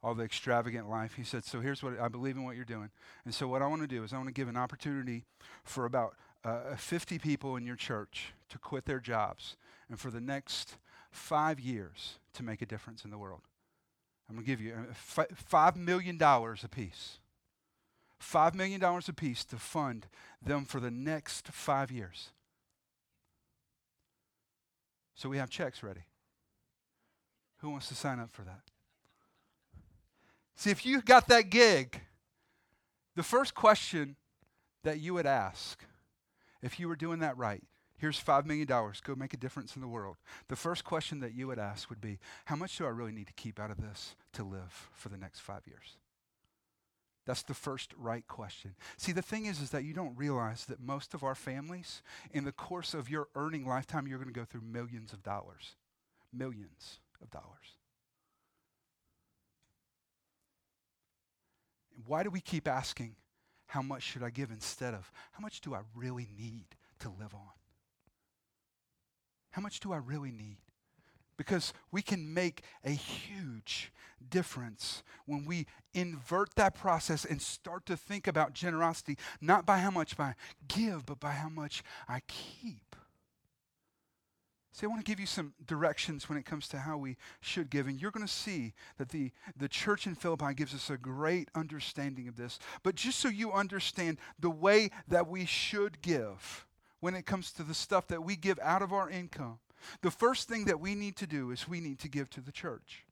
all 0.03 0.15
the 0.15 0.25
extravagant 0.25 0.89
life. 0.89 1.15
He 1.15 1.25
said, 1.25 1.45
So 1.45 1.61
here's 1.61 1.83
what 1.83 1.99
I 1.99 2.09
believe 2.09 2.37
in 2.37 2.45
what 2.45 2.57
you're 2.57 2.65
doing. 2.65 2.91
And 3.25 3.35
so, 3.35 3.47
what 3.49 3.63
I 3.63 3.67
want 3.67 3.83
to 3.83 3.89
do 3.89 4.03
is, 4.03 4.13
I 4.13 4.17
want 4.17 4.29
to 4.29 4.35
give 4.35 4.49
an 4.49 4.57
opportunity 4.57 5.25
for 5.65 5.85
about 5.85 6.17
uh, 6.45 6.75
50 6.77 7.19
people 7.19 7.57
in 7.57 7.67
your 7.67 7.77
church 7.77 8.33
to 8.49 8.59
quit 8.59 8.87
their 8.87 9.01
jobs 9.01 9.57
and 9.89 9.99
for 9.99 10.11
the 10.11 10.21
next 10.21 10.77
five 11.11 11.61
years 11.61 12.19
to 12.35 12.43
make 12.43 12.63
a 12.63 12.67
difference 12.67 13.05
in 13.05 13.11
the 13.11 13.19
world. 13.19 13.43
I'm 14.29 14.37
going 14.37 14.45
to 14.45 14.51
give 14.51 14.61
you 14.61 14.75
uh, 15.19 15.25
$5 15.51 15.77
million 15.77 16.19
apiece. 16.23 17.19
$5 18.23 18.55
million 18.55 18.83
apiece 18.83 19.45
to 19.47 19.57
fund 19.57 20.07
them 20.41 20.65
for 20.65 20.79
the 20.79 20.91
next 20.91 21.49
five 21.49 21.91
years. 21.91 22.31
So 25.15 25.29
we 25.29 25.39
have 25.39 25.51
checks 25.51 25.83
ready. 25.83 26.03
Who 27.59 27.71
wants 27.71 27.89
to 27.89 27.95
sign 27.95 28.21
up 28.21 28.31
for 28.31 28.43
that? 28.43 28.61
See, 30.57 30.71
if 30.71 30.85
you 30.85 31.01
got 31.01 31.29
that 31.29 31.51
gig, 31.51 32.01
the 33.17 33.23
first 33.23 33.55
question 33.55 34.17
that 34.85 35.01
you 35.01 35.15
would 35.15 35.27
ask, 35.27 35.85
if 36.63 36.79
you 36.79 36.89
were 36.89 36.97
doing 36.97 37.21
that 37.21 37.37
right, 37.37 37.63
here's 37.97 38.23
$5 38.23 38.47
million, 38.47 38.67
go 38.67 39.15
make 39.15 39.35
a 39.35 39.39
difference 39.39 39.77
in 39.77 39.83
the 39.83 39.89
world. 39.89 40.17
The 40.49 40.57
first 40.57 40.85
question 40.85 41.21
that 41.21 41.35
you 41.35 41.47
would 41.47 41.59
ask 41.59 41.91
would 41.91 42.01
be, 42.01 42.19
how 42.47 42.57
much 42.57 42.77
do 42.77 42.87
I 42.87 42.89
really 42.89 43.13
need 43.13 43.27
to 43.27 43.33
keep 43.35 43.61
out 43.61 43.71
of 43.71 43.81
this 43.81 44.17
to 44.35 44.43
live 44.43 44.89
for 44.93 45.09
the 45.09 45.19
next 45.19 45.41
five 45.41 45.67
years? 45.67 45.97
That's 47.27 47.43
the 47.43 47.55
first 47.55 47.93
right 47.97 48.27
question. 48.27 48.75
See, 48.97 49.13
the 49.13 49.23
thing 49.23 49.47
is, 49.47 49.61
is 49.61 49.71
that 49.71 49.85
you 49.85 49.93
don't 49.93 50.17
realize 50.17 50.65
that 50.65 50.81
most 50.81 51.15
of 51.15 51.23
our 51.23 51.35
families, 51.35 52.03
in 52.33 52.45
the 52.45 52.53
course 52.53 52.95
of 52.95 53.11
your 53.11 53.29
earning 53.35 53.67
lifetime, 53.67 54.07
you're 54.07 54.19
going 54.19 54.33
to 54.33 54.41
go 54.41 54.47
through 54.47 54.63
millions 54.63 55.13
of 55.13 55.23
dollars. 55.23 55.77
Millions 56.33 56.99
of 57.23 57.31
dollars. 57.31 57.77
Why 62.07 62.23
do 62.23 62.31
we 62.31 62.41
keep 62.41 62.69
asking, 62.69 63.17
how 63.67 63.83
much 63.83 64.03
should 64.03 64.23
I 64.23 64.31
give 64.31 64.51
instead 64.51 64.95
of, 64.95 65.11
how 65.33 65.41
much 65.41 65.61
do 65.61 65.75
I 65.75 65.81
really 65.95 66.29
need 66.37 66.67
to 67.01 67.09
live 67.09 67.35
on? 67.35 67.53
How 69.53 69.63
much 69.63 69.81
do 69.81 69.93
I 69.93 69.97
really 69.97 70.31
need? 70.31 70.59
Because 71.37 71.73
we 71.91 72.03
can 72.03 72.35
make 72.35 72.63
a 72.85 72.91
huge 72.91 73.93
difference 74.29 75.03
when 75.25 75.45
we 75.47 75.67
invert 75.95 76.55
that 76.57 76.75
process 76.75 77.25
and 77.25 77.41
start 77.41 77.87
to 77.87 77.97
think 77.97 78.27
about 78.27 78.53
generosity, 78.53 79.17
not 79.41 79.65
by 79.65 79.79
how 79.79 79.91
much 79.91 80.19
I 80.19 80.35
give, 80.69 81.07
but 81.07 81.19
by 81.19 81.33
how 81.33 81.49
much 81.49 81.83
I 82.09 82.21
keep. 82.29 82.95
See, 84.81 84.87
I 84.87 84.88
want 84.88 85.05
to 85.05 85.11
give 85.11 85.21
you 85.21 85.27
some 85.27 85.53
directions 85.66 86.27
when 86.27 86.38
it 86.38 86.47
comes 86.47 86.66
to 86.69 86.79
how 86.79 86.97
we 86.97 87.19
should 87.43 87.69
give. 87.69 87.87
And 87.87 88.01
you're 88.01 88.11
going 88.11 88.27
to 88.27 88.33
see 88.33 88.73
that 88.97 89.11
the, 89.11 89.31
the 89.55 89.69
church 89.69 90.07
in 90.07 90.14
Philippi 90.14 90.55
gives 90.55 90.75
us 90.75 90.88
a 90.88 90.97
great 90.97 91.51
understanding 91.55 92.29
of 92.29 92.37
this. 92.37 92.59
But 92.83 92.95
just 92.95 93.19
so 93.19 93.29
you 93.29 93.53
understand 93.53 94.16
the 94.38 94.49
way 94.49 94.88
that 95.09 95.29
we 95.29 95.45
should 95.45 96.01
give 96.01 96.66
when 97.01 97.14
it 97.14 97.27
comes 97.27 97.53
to 97.53 97.62
the 97.62 97.75
stuff 97.75 98.07
that 98.07 98.25
we 98.25 98.37
give 98.37 98.59
out 98.62 98.81
of 98.81 98.90
our 98.90 99.11
income, 99.11 99.59
the 100.01 100.11
first 100.11 100.49
thing 100.49 100.64
that 100.64 100.81
we 100.81 100.95
need 100.95 101.16
to 101.16 101.27
do 101.27 101.51
is 101.51 101.69
we 101.69 101.81
need 101.81 101.99
to 101.99 102.09
give 102.09 102.31
to 102.31 102.40
the 102.40 102.53
church. 102.53 103.05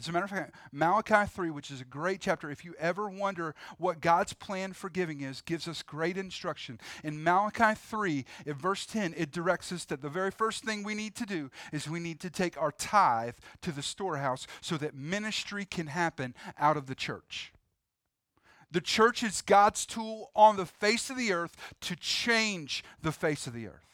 As 0.00 0.08
a 0.08 0.12
matter 0.12 0.24
of 0.24 0.30
fact, 0.30 0.54
Malachi 0.72 1.28
3, 1.28 1.50
which 1.50 1.70
is 1.70 1.82
a 1.82 1.84
great 1.84 2.22
chapter, 2.22 2.50
if 2.50 2.64
you 2.64 2.74
ever 2.78 3.10
wonder 3.10 3.54
what 3.76 4.00
God's 4.00 4.32
plan 4.32 4.72
for 4.72 4.88
giving 4.88 5.20
is, 5.20 5.42
gives 5.42 5.68
us 5.68 5.82
great 5.82 6.16
instruction. 6.16 6.80
In 7.04 7.22
Malachi 7.22 7.74
3, 7.74 8.24
in 8.46 8.54
verse 8.54 8.86
10, 8.86 9.12
it 9.14 9.30
directs 9.30 9.70
us 9.72 9.84
that 9.84 10.00
the 10.00 10.08
very 10.08 10.30
first 10.30 10.64
thing 10.64 10.82
we 10.82 10.94
need 10.94 11.14
to 11.16 11.26
do 11.26 11.50
is 11.70 11.86
we 11.86 12.00
need 12.00 12.18
to 12.20 12.30
take 12.30 12.56
our 12.56 12.72
tithe 12.72 13.34
to 13.60 13.72
the 13.72 13.82
storehouse 13.82 14.46
so 14.62 14.78
that 14.78 14.94
ministry 14.94 15.66
can 15.66 15.88
happen 15.88 16.34
out 16.58 16.78
of 16.78 16.86
the 16.86 16.94
church. 16.94 17.52
The 18.70 18.80
church 18.80 19.22
is 19.22 19.42
God's 19.42 19.84
tool 19.84 20.30
on 20.34 20.56
the 20.56 20.64
face 20.64 21.10
of 21.10 21.18
the 21.18 21.32
earth 21.32 21.56
to 21.82 21.94
change 21.94 22.82
the 23.02 23.12
face 23.12 23.46
of 23.46 23.52
the 23.52 23.66
earth. 23.66 23.89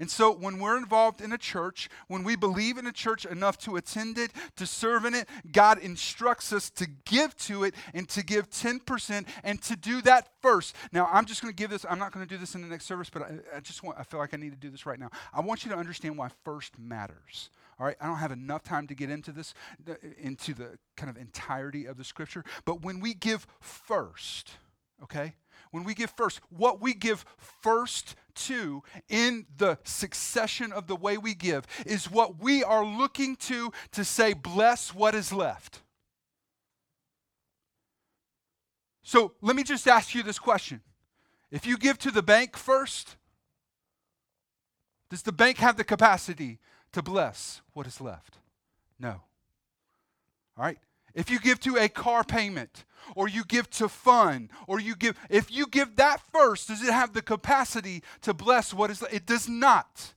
And 0.00 0.10
so 0.10 0.32
when 0.32 0.58
we're 0.58 0.78
involved 0.78 1.20
in 1.20 1.30
a 1.32 1.38
church, 1.38 1.90
when 2.08 2.24
we 2.24 2.34
believe 2.34 2.78
in 2.78 2.86
a 2.86 2.92
church 2.92 3.26
enough 3.26 3.58
to 3.58 3.76
attend 3.76 4.16
it, 4.16 4.32
to 4.56 4.66
serve 4.66 5.04
in 5.04 5.14
it, 5.14 5.28
God 5.52 5.78
instructs 5.78 6.54
us 6.54 6.70
to 6.70 6.86
give 7.04 7.36
to 7.36 7.64
it 7.64 7.74
and 7.92 8.08
to 8.08 8.24
give 8.24 8.48
10% 8.48 9.26
and 9.44 9.62
to 9.62 9.76
do 9.76 10.00
that 10.02 10.28
first. 10.40 10.74
Now, 10.90 11.06
I'm 11.12 11.26
just 11.26 11.42
going 11.42 11.52
to 11.52 11.56
give 11.56 11.68
this, 11.68 11.84
I'm 11.88 11.98
not 11.98 12.12
going 12.12 12.26
to 12.26 12.34
do 12.34 12.38
this 12.38 12.54
in 12.54 12.62
the 12.62 12.68
next 12.68 12.86
service, 12.86 13.10
but 13.10 13.22
I, 13.22 13.58
I 13.58 13.60
just 13.60 13.82
want, 13.82 13.98
I 14.00 14.02
feel 14.02 14.18
like 14.18 14.32
I 14.32 14.38
need 14.38 14.52
to 14.52 14.58
do 14.58 14.70
this 14.70 14.86
right 14.86 14.98
now. 14.98 15.10
I 15.34 15.40
want 15.40 15.66
you 15.66 15.70
to 15.70 15.76
understand 15.76 16.16
why 16.16 16.30
first 16.44 16.78
matters. 16.78 17.50
All 17.78 17.84
right, 17.84 17.96
I 18.00 18.06
don't 18.06 18.16
have 18.16 18.32
enough 18.32 18.62
time 18.62 18.86
to 18.86 18.94
get 18.94 19.10
into 19.10 19.32
this, 19.32 19.52
into 20.18 20.54
the 20.54 20.78
kind 20.96 21.10
of 21.10 21.18
entirety 21.18 21.84
of 21.84 21.98
the 21.98 22.04
scripture, 22.04 22.44
but 22.64 22.82
when 22.82 23.00
we 23.00 23.12
give 23.12 23.46
first, 23.60 24.52
okay, 25.02 25.34
when 25.70 25.84
we 25.84 25.94
give 25.94 26.10
first, 26.10 26.40
what 26.50 26.80
we 26.80 26.94
give 26.94 27.24
first 27.36 28.16
to 28.34 28.82
in 29.08 29.46
the 29.56 29.78
succession 29.84 30.72
of 30.72 30.86
the 30.86 30.96
way 30.96 31.18
we 31.18 31.34
give 31.34 31.66
is 31.86 32.10
what 32.10 32.40
we 32.40 32.62
are 32.64 32.84
looking 32.84 33.36
to 33.36 33.72
to 33.92 34.04
say, 34.04 34.32
bless 34.32 34.94
what 34.94 35.14
is 35.14 35.32
left. 35.32 35.82
So 39.02 39.32
let 39.40 39.56
me 39.56 39.62
just 39.62 39.88
ask 39.88 40.14
you 40.14 40.22
this 40.22 40.38
question. 40.38 40.80
If 41.50 41.66
you 41.66 41.76
give 41.76 41.98
to 41.98 42.10
the 42.10 42.22
bank 42.22 42.56
first, 42.56 43.16
does 45.10 45.22
the 45.22 45.32
bank 45.32 45.58
have 45.58 45.76
the 45.76 45.84
capacity 45.84 46.60
to 46.92 47.02
bless 47.02 47.60
what 47.72 47.86
is 47.86 48.00
left? 48.00 48.38
No. 48.98 49.22
All 50.56 50.64
right? 50.64 50.78
If 51.14 51.30
you 51.30 51.38
give 51.38 51.60
to 51.60 51.76
a 51.76 51.88
car 51.88 52.24
payment, 52.24 52.84
or 53.16 53.28
you 53.28 53.44
give 53.44 53.68
to 53.70 53.88
fun, 53.88 54.50
or 54.66 54.80
you 54.80 54.94
give, 54.94 55.18
if 55.28 55.50
you 55.50 55.66
give 55.66 55.96
that 55.96 56.20
first, 56.32 56.68
does 56.68 56.82
it 56.82 56.92
have 56.92 57.12
the 57.12 57.22
capacity 57.22 58.02
to 58.22 58.34
bless 58.34 58.72
what 58.72 58.90
is? 58.90 59.02
It 59.10 59.26
does 59.26 59.48
not. 59.48 60.14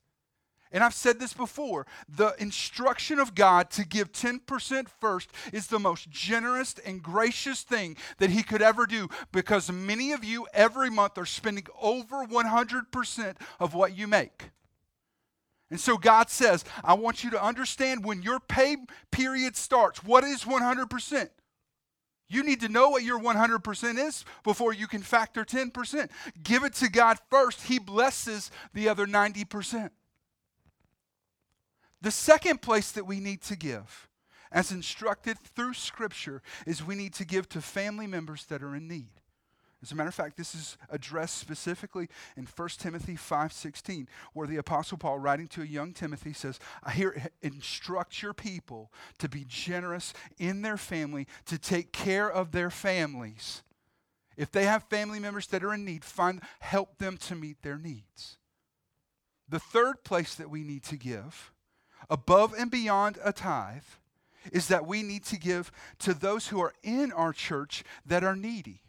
And 0.73 0.83
I've 0.83 0.95
said 0.95 1.19
this 1.19 1.33
before 1.33 1.85
the 2.09 2.35
instruction 2.39 3.19
of 3.19 3.35
God 3.35 3.69
to 3.71 3.85
give 3.85 4.11
10% 4.11 4.87
first 4.99 5.29
is 5.53 5.67
the 5.67 5.79
most 5.79 6.09
generous 6.09 6.75
and 6.83 7.01
gracious 7.01 7.61
thing 7.61 7.95
that 8.17 8.31
He 8.31 8.41
could 8.41 8.63
ever 8.63 8.87
do 8.87 9.07
because 9.31 9.71
many 9.71 10.11
of 10.13 10.23
you 10.23 10.47
every 10.51 10.89
month 10.89 11.19
are 11.19 11.27
spending 11.27 11.67
over 11.79 12.25
100% 12.25 13.35
of 13.59 13.75
what 13.75 13.95
you 13.95 14.07
make. 14.07 14.49
And 15.73 15.79
so 15.79 15.97
God 15.97 16.29
says, 16.29 16.63
I 16.83 16.93
want 16.93 17.23
you 17.23 17.31
to 17.31 17.43
understand 17.43 18.05
when 18.05 18.21
your 18.21 18.39
pay 18.39 18.77
period 19.09 19.55
starts, 19.55 20.03
what 20.03 20.23
is 20.23 20.43
100%? 20.43 21.29
You 22.29 22.43
need 22.43 22.61
to 22.61 22.69
know 22.69 22.89
what 22.89 23.01
your 23.01 23.19
100% 23.19 23.97
is 23.97 24.23
before 24.43 24.71
you 24.71 24.85
can 24.85 25.01
factor 25.01 25.43
10%. 25.43 26.11
Give 26.43 26.63
it 26.63 26.75
to 26.75 26.91
God 26.91 27.17
first. 27.31 27.63
He 27.63 27.79
blesses 27.79 28.51
the 28.75 28.87
other 28.87 29.07
90%. 29.07 29.89
The 32.03 32.11
second 32.11 32.61
place 32.61 32.91
that 32.91 33.07
we 33.07 33.19
need 33.19 33.41
to 33.41 33.55
give, 33.55 34.07
as 34.51 34.71
instructed 34.71 35.39
through 35.39 35.73
Scripture, 35.73 36.43
is 36.67 36.83
we 36.83 36.93
need 36.93 37.15
to 37.15 37.25
give 37.25 37.49
to 37.49 37.61
family 37.61 38.05
members 38.05 38.45
that 38.45 38.61
are 38.61 38.75
in 38.75 38.87
need. 38.87 39.09
As 39.83 39.91
a 39.91 39.95
matter 39.95 40.07
of 40.07 40.15
fact, 40.15 40.37
this 40.37 40.55
is 40.55 40.77
addressed 40.89 41.37
specifically 41.37 42.07
in 42.37 42.45
1 42.45 42.79
Timothy 42.79 43.17
5:16, 43.17 44.07
where 44.31 44.47
the 44.47 44.55
apostle 44.55 44.97
Paul 44.97 45.19
writing 45.19 45.49
to 45.49 45.61
a 45.61 45.65
young 45.65 45.93
Timothy 45.93 46.31
says, 46.31 46.57
"I 46.83 46.93
hear 46.93 47.29
instruct 47.41 48.21
your 48.21 48.33
people 48.33 48.93
to 49.17 49.27
be 49.27 49.43
generous 49.43 50.13
in 50.37 50.61
their 50.61 50.77
family, 50.77 51.27
to 51.47 51.59
take 51.59 51.91
care 51.91 52.31
of 52.31 52.53
their 52.53 52.71
families. 52.71 53.61
If 54.37 54.51
they 54.51 54.65
have 54.65 54.87
family 54.87 55.19
members 55.19 55.47
that 55.47 55.65
are 55.65 55.73
in 55.73 55.83
need, 55.83 56.05
find 56.05 56.41
help 56.61 56.97
them 56.97 57.17
to 57.17 57.35
meet 57.35 57.61
their 57.61 57.77
needs." 57.77 58.37
The 59.49 59.59
third 59.59 60.05
place 60.05 60.33
that 60.35 60.49
we 60.49 60.63
need 60.63 60.83
to 60.83 60.95
give, 60.95 61.51
above 62.09 62.53
and 62.53 62.71
beyond 62.71 63.19
a 63.21 63.33
tithe, 63.33 63.83
is 64.53 64.69
that 64.69 64.85
we 64.85 65.03
need 65.03 65.25
to 65.25 65.37
give 65.37 65.73
to 65.99 66.13
those 66.13 66.47
who 66.47 66.61
are 66.61 66.73
in 66.83 67.11
our 67.11 67.33
church 67.33 67.83
that 68.05 68.23
are 68.23 68.35
needy. 68.35 68.82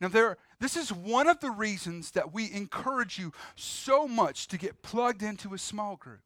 Now, 0.00 0.08
there, 0.08 0.36
this 0.60 0.76
is 0.76 0.92
one 0.92 1.28
of 1.28 1.40
the 1.40 1.50
reasons 1.50 2.10
that 2.12 2.32
we 2.32 2.52
encourage 2.52 3.18
you 3.18 3.32
so 3.54 4.06
much 4.06 4.48
to 4.48 4.58
get 4.58 4.82
plugged 4.82 5.22
into 5.22 5.54
a 5.54 5.58
small 5.58 5.96
group. 5.96 6.20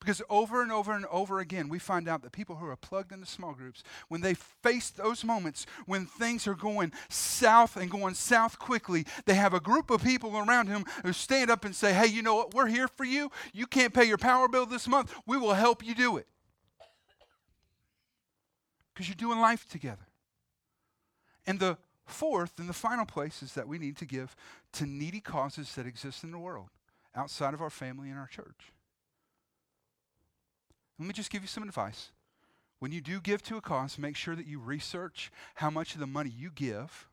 Because 0.00 0.20
over 0.28 0.62
and 0.62 0.72
over 0.72 0.92
and 0.92 1.06
over 1.06 1.38
again, 1.38 1.68
we 1.68 1.78
find 1.78 2.08
out 2.08 2.22
that 2.22 2.32
people 2.32 2.56
who 2.56 2.66
are 2.66 2.74
plugged 2.74 3.12
into 3.12 3.24
small 3.24 3.52
groups, 3.52 3.84
when 4.08 4.20
they 4.20 4.34
face 4.34 4.90
those 4.90 5.22
moments 5.22 5.64
when 5.86 6.06
things 6.06 6.48
are 6.48 6.56
going 6.56 6.90
south 7.08 7.76
and 7.76 7.88
going 7.88 8.14
south 8.14 8.58
quickly, 8.58 9.06
they 9.26 9.34
have 9.34 9.54
a 9.54 9.60
group 9.60 9.90
of 9.90 10.02
people 10.02 10.36
around 10.36 10.68
them 10.68 10.84
who 11.04 11.12
stand 11.12 11.52
up 11.52 11.64
and 11.64 11.76
say, 11.76 11.92
Hey, 11.92 12.08
you 12.08 12.20
know 12.20 12.34
what? 12.34 12.52
We're 12.52 12.66
here 12.66 12.88
for 12.88 13.04
you. 13.04 13.30
You 13.52 13.64
can't 13.64 13.94
pay 13.94 14.02
your 14.02 14.18
power 14.18 14.48
bill 14.48 14.66
this 14.66 14.88
month. 14.88 15.14
We 15.24 15.36
will 15.36 15.54
help 15.54 15.86
you 15.86 15.94
do 15.94 16.16
it. 16.16 16.26
Because 18.92 19.06
you're 19.06 19.14
doing 19.14 19.38
life 19.38 19.68
together. 19.68 20.08
And 21.46 21.60
the 21.60 21.78
Fourth, 22.04 22.58
and 22.58 22.68
the 22.68 22.74
final 22.74 23.06
place, 23.06 23.42
is 23.42 23.54
that 23.54 23.68
we 23.68 23.78
need 23.78 23.96
to 23.98 24.06
give 24.06 24.34
to 24.72 24.86
needy 24.86 25.20
causes 25.20 25.74
that 25.74 25.86
exist 25.86 26.24
in 26.24 26.32
the 26.32 26.38
world 26.38 26.68
outside 27.14 27.54
of 27.54 27.62
our 27.62 27.70
family 27.70 28.10
and 28.10 28.18
our 28.18 28.26
church. 28.26 28.72
Let 30.98 31.06
me 31.06 31.14
just 31.14 31.30
give 31.30 31.42
you 31.42 31.48
some 31.48 31.62
advice. 31.62 32.10
When 32.78 32.92
you 32.92 33.00
do 33.00 33.20
give 33.20 33.42
to 33.44 33.56
a 33.56 33.60
cause, 33.60 33.98
make 33.98 34.16
sure 34.16 34.34
that 34.34 34.46
you 34.46 34.58
research 34.58 35.30
how 35.54 35.70
much 35.70 35.94
of 35.94 36.00
the 36.00 36.06
money 36.06 36.30
you 36.30 36.50
give 36.52 37.08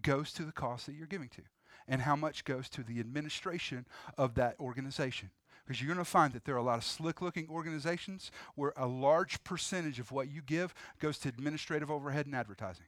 goes 0.00 0.32
to 0.34 0.44
the 0.44 0.52
cause 0.52 0.86
that 0.86 0.94
you're 0.94 1.06
giving 1.06 1.28
to 1.30 1.42
and 1.88 2.02
how 2.02 2.14
much 2.14 2.44
goes 2.44 2.68
to 2.68 2.82
the 2.82 3.00
administration 3.00 3.86
of 4.16 4.34
that 4.34 4.54
organization. 4.60 5.30
Because 5.66 5.82
you're 5.82 5.92
going 5.92 6.04
to 6.04 6.10
find 6.10 6.32
that 6.34 6.44
there 6.44 6.54
are 6.54 6.58
a 6.58 6.62
lot 6.62 6.78
of 6.78 6.84
slick 6.84 7.20
looking 7.20 7.48
organizations 7.50 8.30
where 8.54 8.72
a 8.76 8.86
large 8.86 9.42
percentage 9.44 9.98
of 9.98 10.12
what 10.12 10.30
you 10.30 10.40
give 10.40 10.72
goes 10.98 11.18
to 11.18 11.28
administrative 11.28 11.90
overhead 11.90 12.26
and 12.26 12.34
advertising. 12.34 12.86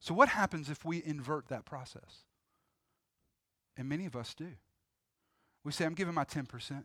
So, 0.00 0.14
what 0.14 0.30
happens 0.30 0.70
if 0.70 0.84
we 0.84 1.02
invert 1.04 1.48
that 1.48 1.64
process? 1.64 2.24
And 3.76 3.88
many 3.88 4.06
of 4.06 4.16
us 4.16 4.34
do. 4.34 4.48
We 5.62 5.72
say, 5.72 5.84
I'm 5.84 5.94
giving 5.94 6.14
my 6.14 6.24
10%, 6.24 6.84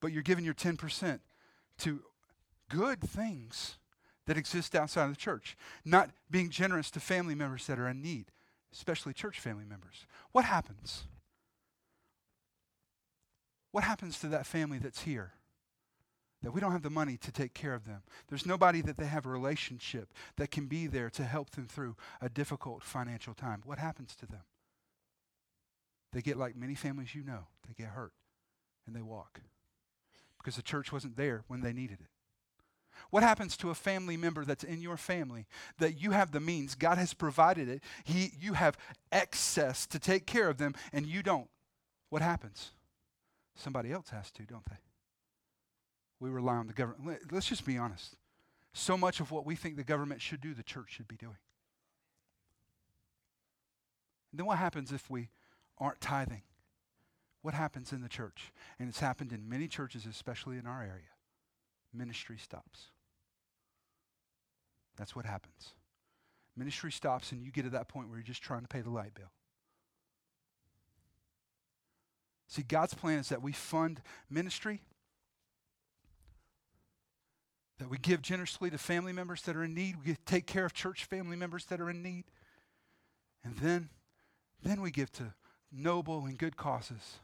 but 0.00 0.12
you're 0.12 0.22
giving 0.22 0.44
your 0.44 0.54
10% 0.54 1.20
to 1.78 2.00
good 2.68 3.00
things 3.00 3.78
that 4.26 4.36
exist 4.36 4.74
outside 4.74 5.04
of 5.04 5.10
the 5.10 5.16
church, 5.16 5.56
not 5.84 6.10
being 6.30 6.50
generous 6.50 6.90
to 6.92 7.00
family 7.00 7.34
members 7.34 7.66
that 7.66 7.78
are 7.78 7.88
in 7.88 8.02
need, 8.02 8.26
especially 8.72 9.14
church 9.14 9.40
family 9.40 9.64
members. 9.64 10.06
What 10.32 10.44
happens? 10.44 11.04
What 13.72 13.84
happens 13.84 14.20
to 14.20 14.28
that 14.28 14.46
family 14.46 14.78
that's 14.78 15.02
here? 15.02 15.32
That 16.42 16.52
we 16.52 16.60
don't 16.60 16.72
have 16.72 16.82
the 16.82 16.90
money 16.90 17.16
to 17.18 17.32
take 17.32 17.54
care 17.54 17.74
of 17.74 17.84
them. 17.84 18.02
There's 18.28 18.46
nobody 18.46 18.80
that 18.82 18.96
they 18.96 19.06
have 19.06 19.26
a 19.26 19.30
relationship 19.30 20.12
that 20.36 20.50
can 20.50 20.66
be 20.66 20.86
there 20.86 21.10
to 21.10 21.24
help 21.24 21.50
them 21.50 21.66
through 21.66 21.96
a 22.20 22.28
difficult 22.28 22.82
financial 22.82 23.34
time. 23.34 23.62
What 23.64 23.78
happens 23.78 24.16
to 24.16 24.26
them? 24.26 24.42
They 26.12 26.22
get 26.22 26.36
like 26.36 26.56
many 26.56 26.74
families 26.74 27.14
you 27.14 27.22
know, 27.22 27.46
they 27.66 27.74
get 27.74 27.92
hurt 27.92 28.12
and 28.86 28.96
they 28.96 29.02
walk 29.02 29.40
because 30.38 30.56
the 30.56 30.62
church 30.62 30.90
wasn't 30.90 31.16
there 31.16 31.44
when 31.48 31.60
they 31.60 31.72
needed 31.72 31.98
it. 32.00 32.08
What 33.10 33.22
happens 33.22 33.56
to 33.58 33.70
a 33.70 33.74
family 33.74 34.16
member 34.16 34.44
that's 34.44 34.64
in 34.64 34.80
your 34.80 34.96
family 34.96 35.46
that 35.78 36.00
you 36.00 36.10
have 36.10 36.32
the 36.32 36.40
means, 36.40 36.74
God 36.74 36.98
has 36.98 37.14
provided 37.14 37.68
it, 37.68 37.82
he, 38.04 38.32
you 38.38 38.54
have 38.54 38.76
excess 39.10 39.86
to 39.86 39.98
take 39.98 40.26
care 40.26 40.48
of 40.48 40.58
them, 40.58 40.74
and 40.92 41.06
you 41.06 41.22
don't? 41.22 41.48
What 42.08 42.22
happens? 42.22 42.72
Somebody 43.54 43.92
else 43.92 44.10
has 44.10 44.30
to, 44.32 44.42
don't 44.42 44.64
they? 44.66 44.76
We 46.20 46.28
rely 46.28 46.54
on 46.54 46.66
the 46.66 46.72
government. 46.72 47.20
Let's 47.32 47.46
just 47.46 47.64
be 47.64 47.78
honest. 47.78 48.14
So 48.72 48.96
much 48.96 49.20
of 49.20 49.32
what 49.32 49.46
we 49.46 49.56
think 49.56 49.76
the 49.76 49.84
government 49.84 50.20
should 50.20 50.40
do, 50.40 50.54
the 50.54 50.62
church 50.62 50.92
should 50.92 51.08
be 51.08 51.16
doing. 51.16 51.38
And 54.30 54.38
then 54.38 54.46
what 54.46 54.58
happens 54.58 54.92
if 54.92 55.10
we 55.10 55.30
aren't 55.78 56.00
tithing? 56.00 56.42
What 57.42 57.54
happens 57.54 57.92
in 57.92 58.02
the 58.02 58.08
church? 58.08 58.52
And 58.78 58.88
it's 58.88 59.00
happened 59.00 59.32
in 59.32 59.48
many 59.48 59.66
churches, 59.66 60.06
especially 60.06 60.58
in 60.58 60.66
our 60.66 60.82
area. 60.82 61.14
Ministry 61.92 62.36
stops. 62.38 62.90
That's 64.96 65.16
what 65.16 65.24
happens. 65.24 65.74
Ministry 66.56 66.92
stops, 66.92 67.32
and 67.32 67.42
you 67.42 67.50
get 67.50 67.62
to 67.62 67.70
that 67.70 67.88
point 67.88 68.08
where 68.08 68.18
you're 68.18 68.24
just 68.24 68.42
trying 68.42 68.62
to 68.62 68.68
pay 68.68 68.82
the 68.82 68.90
light 68.90 69.14
bill. 69.14 69.32
See, 72.46 72.62
God's 72.62 72.94
plan 72.94 73.18
is 73.20 73.28
that 73.30 73.42
we 73.42 73.52
fund 73.52 74.02
ministry 74.28 74.82
that 77.80 77.88
we 77.88 77.96
give 77.96 78.20
generously 78.20 78.70
to 78.70 78.76
family 78.76 79.12
members 79.12 79.40
that 79.42 79.56
are 79.56 79.64
in 79.64 79.74
need. 79.74 79.96
We 80.04 80.14
take 80.26 80.46
care 80.46 80.66
of 80.66 80.74
church 80.74 81.06
family 81.06 81.36
members 81.36 81.64
that 81.66 81.80
are 81.80 81.88
in 81.88 82.02
need. 82.02 82.24
And 83.42 83.56
then, 83.56 83.88
then 84.62 84.82
we 84.82 84.90
give 84.90 85.10
to 85.12 85.32
noble 85.72 86.26
and 86.26 86.36
good 86.38 86.58
causes. 86.58 87.16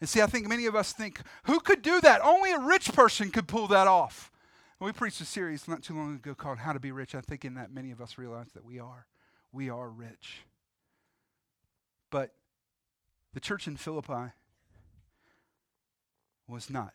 And 0.00 0.08
see, 0.08 0.22
I 0.22 0.26
think 0.26 0.48
many 0.48 0.66
of 0.66 0.76
us 0.76 0.92
think, 0.92 1.20
who 1.44 1.58
could 1.58 1.82
do 1.82 2.00
that? 2.00 2.20
Only 2.22 2.52
a 2.52 2.60
rich 2.60 2.92
person 2.92 3.30
could 3.30 3.48
pull 3.48 3.66
that 3.68 3.88
off. 3.88 4.30
And 4.78 4.86
we 4.86 4.92
preached 4.92 5.20
a 5.20 5.24
series 5.24 5.66
not 5.66 5.82
too 5.82 5.96
long 5.96 6.14
ago 6.14 6.34
called 6.34 6.58
How 6.58 6.72
to 6.72 6.80
Be 6.80 6.92
Rich. 6.92 7.16
I 7.16 7.20
think 7.20 7.44
in 7.44 7.54
that 7.54 7.72
many 7.72 7.90
of 7.90 8.00
us 8.00 8.18
realize 8.18 8.52
that 8.54 8.64
we 8.64 8.78
are. 8.78 9.06
We 9.50 9.68
are 9.68 9.88
rich. 9.88 10.44
But 12.10 12.34
the 13.34 13.40
church 13.40 13.66
in 13.66 13.76
Philippi 13.76 14.30
was 16.46 16.70
not. 16.70 16.92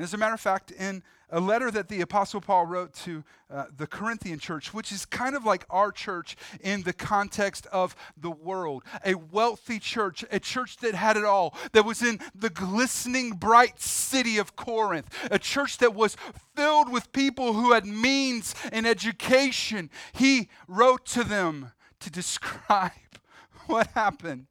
And 0.00 0.04
as 0.06 0.14
a 0.14 0.16
matter 0.16 0.32
of 0.32 0.40
fact, 0.40 0.70
in 0.70 1.02
a 1.28 1.38
letter 1.38 1.70
that 1.70 1.88
the 1.88 2.00
Apostle 2.00 2.40
Paul 2.40 2.64
wrote 2.64 2.94
to 3.04 3.22
uh, 3.50 3.66
the 3.76 3.86
Corinthian 3.86 4.38
church, 4.38 4.72
which 4.72 4.92
is 4.92 5.04
kind 5.04 5.36
of 5.36 5.44
like 5.44 5.66
our 5.68 5.92
church 5.92 6.38
in 6.62 6.84
the 6.84 6.94
context 6.94 7.66
of 7.66 7.94
the 8.16 8.30
world, 8.30 8.82
a 9.04 9.12
wealthy 9.12 9.78
church, 9.78 10.24
a 10.32 10.40
church 10.40 10.78
that 10.78 10.94
had 10.94 11.18
it 11.18 11.26
all, 11.26 11.54
that 11.72 11.84
was 11.84 12.00
in 12.00 12.18
the 12.34 12.48
glistening, 12.48 13.32
bright 13.32 13.78
city 13.78 14.38
of 14.38 14.56
Corinth, 14.56 15.14
a 15.30 15.38
church 15.38 15.76
that 15.76 15.94
was 15.94 16.16
filled 16.56 16.90
with 16.90 17.12
people 17.12 17.52
who 17.52 17.72
had 17.72 17.84
means 17.84 18.54
and 18.72 18.86
education. 18.86 19.90
He 20.12 20.48
wrote 20.66 21.04
to 21.08 21.24
them 21.24 21.72
to 21.98 22.10
describe 22.10 22.92
what 23.66 23.88
happened 23.88 24.46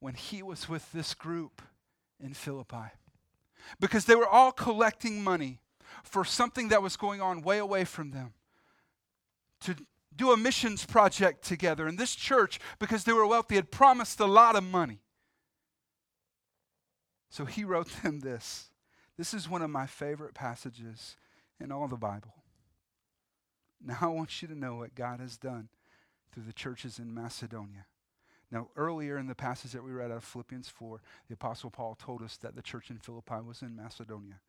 when 0.00 0.14
he 0.14 0.42
was 0.42 0.68
with 0.68 0.90
this 0.90 1.14
group 1.14 1.62
in 2.20 2.34
Philippi. 2.34 2.90
Because 3.80 4.04
they 4.04 4.14
were 4.14 4.28
all 4.28 4.52
collecting 4.52 5.22
money 5.22 5.60
for 6.02 6.24
something 6.24 6.68
that 6.68 6.82
was 6.82 6.96
going 6.96 7.20
on 7.20 7.42
way 7.42 7.58
away 7.58 7.84
from 7.84 8.10
them. 8.10 8.32
To 9.62 9.74
do 10.14 10.32
a 10.32 10.36
missions 10.36 10.84
project 10.84 11.44
together. 11.44 11.86
And 11.86 11.98
this 11.98 12.14
church, 12.14 12.58
because 12.78 13.04
they 13.04 13.12
were 13.12 13.26
wealthy, 13.26 13.56
had 13.56 13.70
promised 13.70 14.20
a 14.20 14.26
lot 14.26 14.56
of 14.56 14.64
money. 14.64 15.00
So 17.30 17.44
he 17.44 17.64
wrote 17.64 17.88
them 18.02 18.20
this. 18.20 18.70
This 19.18 19.34
is 19.34 19.48
one 19.48 19.62
of 19.62 19.70
my 19.70 19.86
favorite 19.86 20.34
passages 20.34 21.16
in 21.60 21.72
all 21.72 21.88
the 21.88 21.96
Bible. 21.96 22.34
Now 23.84 23.98
I 24.00 24.06
want 24.06 24.42
you 24.42 24.48
to 24.48 24.58
know 24.58 24.76
what 24.76 24.94
God 24.94 25.20
has 25.20 25.36
done 25.36 25.68
through 26.32 26.44
the 26.44 26.52
churches 26.52 26.98
in 26.98 27.14
Macedonia. 27.14 27.86
Now, 28.50 28.68
earlier 28.76 29.18
in 29.18 29.26
the 29.26 29.34
passage 29.34 29.72
that 29.72 29.82
we 29.82 29.90
read 29.90 30.10
out 30.10 30.18
of 30.18 30.24
Philippians 30.24 30.68
4, 30.68 31.00
the 31.28 31.34
Apostle 31.34 31.70
Paul 31.70 31.96
told 31.96 32.22
us 32.22 32.36
that 32.38 32.54
the 32.54 32.62
church 32.62 32.90
in 32.90 32.98
Philippi 32.98 33.40
was 33.44 33.62
in 33.62 33.74
Macedonia. 33.74 34.40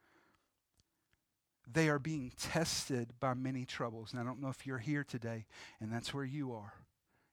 They 1.72 1.90
are 1.90 2.00
being 2.00 2.32
tested 2.38 3.14
by 3.20 3.34
many 3.34 3.66
troubles. 3.66 4.14
And 4.14 4.22
I 4.22 4.24
don't 4.24 4.42
know 4.42 4.50
if 4.50 4.68
you're 4.68 4.78
here 4.78 5.04
today, 5.04 5.48
and 5.82 5.92
that's 5.92 6.14
where 6.14 6.24
you 6.24 6.54
are. 6.54 6.74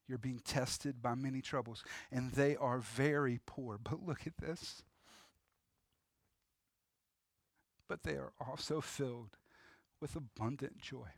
You're 0.09 0.19
being 0.19 0.41
tested 0.41 1.01
by 1.01 1.15
many 1.15 1.41
troubles, 1.41 1.85
and 2.11 2.33
they 2.33 2.57
are 2.57 2.79
very 2.79 3.41
poor. 3.47 3.79
But 3.83 4.05
look 4.05 4.27
at 4.27 4.39
this. 4.39 4.83
But 7.89 8.03
they 8.03 8.15
are 8.15 8.33
also 8.41 8.81
filled 8.81 9.37
with 10.01 10.17
abundant 10.17 10.81
joy, 10.81 11.09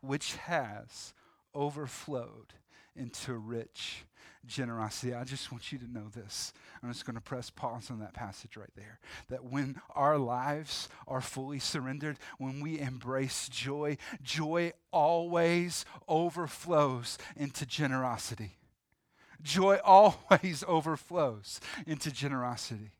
which 0.00 0.36
has 0.36 1.14
overflowed 1.54 2.54
into 2.96 3.34
rich 3.34 4.04
generosity. 4.46 5.14
I 5.14 5.24
just 5.24 5.52
want 5.52 5.72
you 5.72 5.78
to 5.78 5.90
know 5.90 6.08
this. 6.14 6.52
I'm 6.82 6.92
just 6.92 7.06
going 7.06 7.14
to 7.16 7.22
press 7.22 7.50
pause 7.50 7.90
on 7.90 8.00
that 8.00 8.14
passage 8.14 8.56
right 8.56 8.70
there. 8.76 8.98
That 9.28 9.44
when 9.44 9.80
our 9.94 10.18
lives 10.18 10.88
are 11.06 11.20
fully 11.20 11.58
surrendered, 11.58 12.18
when 12.38 12.60
we 12.60 12.78
embrace 12.80 13.48
joy, 13.48 13.98
joy 14.22 14.72
always 14.92 15.84
overflows 16.08 17.18
into 17.36 17.66
generosity. 17.66 18.56
Joy 19.42 19.78
always 19.84 20.64
overflows 20.68 21.60
into 21.86 22.10
generosity. 22.10 22.90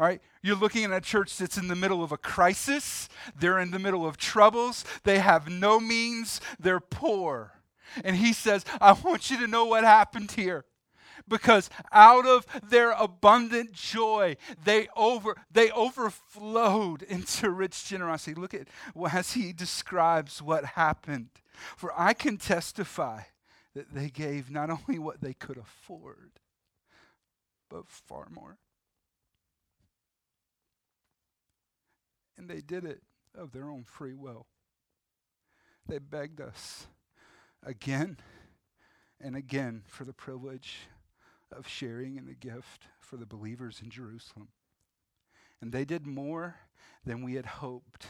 All 0.00 0.06
right, 0.06 0.22
you're 0.42 0.56
looking 0.56 0.84
at 0.84 0.92
a 0.92 1.00
church 1.02 1.36
that's 1.36 1.58
in 1.58 1.68
the 1.68 1.76
middle 1.76 2.02
of 2.02 2.10
a 2.10 2.16
crisis. 2.16 3.06
They're 3.38 3.58
in 3.58 3.70
the 3.70 3.78
middle 3.78 4.06
of 4.06 4.16
troubles. 4.16 4.82
They 5.04 5.18
have 5.18 5.50
no 5.50 5.78
means. 5.78 6.40
They're 6.58 6.80
poor. 6.80 7.52
And 8.02 8.16
he 8.16 8.32
says, 8.32 8.64
I 8.80 8.92
want 8.92 9.30
you 9.30 9.38
to 9.40 9.46
know 9.46 9.66
what 9.66 9.84
happened 9.84 10.30
here. 10.30 10.64
Because 11.28 11.68
out 11.92 12.26
of 12.26 12.46
their 12.66 12.92
abundant 12.92 13.72
joy, 13.72 14.38
they 14.64 14.88
over 14.96 15.36
they 15.52 15.70
overflowed 15.70 17.02
into 17.02 17.50
rich 17.50 17.84
generosity. 17.84 18.34
Look 18.34 18.54
at 18.54 18.68
as 19.12 19.32
he 19.32 19.52
describes 19.52 20.40
what 20.40 20.64
happened. 20.64 21.28
For 21.76 21.92
I 21.94 22.14
can 22.14 22.38
testify 22.38 23.24
that 23.74 23.94
they 23.94 24.08
gave 24.08 24.50
not 24.50 24.70
only 24.70 24.98
what 24.98 25.20
they 25.20 25.34
could 25.34 25.58
afford, 25.58 26.40
but 27.68 27.86
far 27.86 28.28
more. 28.30 28.56
And 32.40 32.48
they 32.48 32.62
did 32.62 32.86
it 32.86 33.02
of 33.36 33.52
their 33.52 33.68
own 33.68 33.84
free 33.84 34.14
will. 34.14 34.46
They 35.86 35.98
begged 35.98 36.40
us 36.40 36.86
again 37.62 38.16
and 39.20 39.36
again 39.36 39.82
for 39.86 40.04
the 40.04 40.14
privilege 40.14 40.78
of 41.52 41.68
sharing 41.68 42.16
in 42.16 42.24
the 42.24 42.32
gift 42.32 42.84
for 42.98 43.18
the 43.18 43.26
believers 43.26 43.80
in 43.82 43.90
Jerusalem. 43.90 44.48
And 45.60 45.70
they 45.70 45.84
did 45.84 46.06
more 46.06 46.56
than 47.04 47.22
we 47.22 47.34
had 47.34 47.44
hoped. 47.44 48.06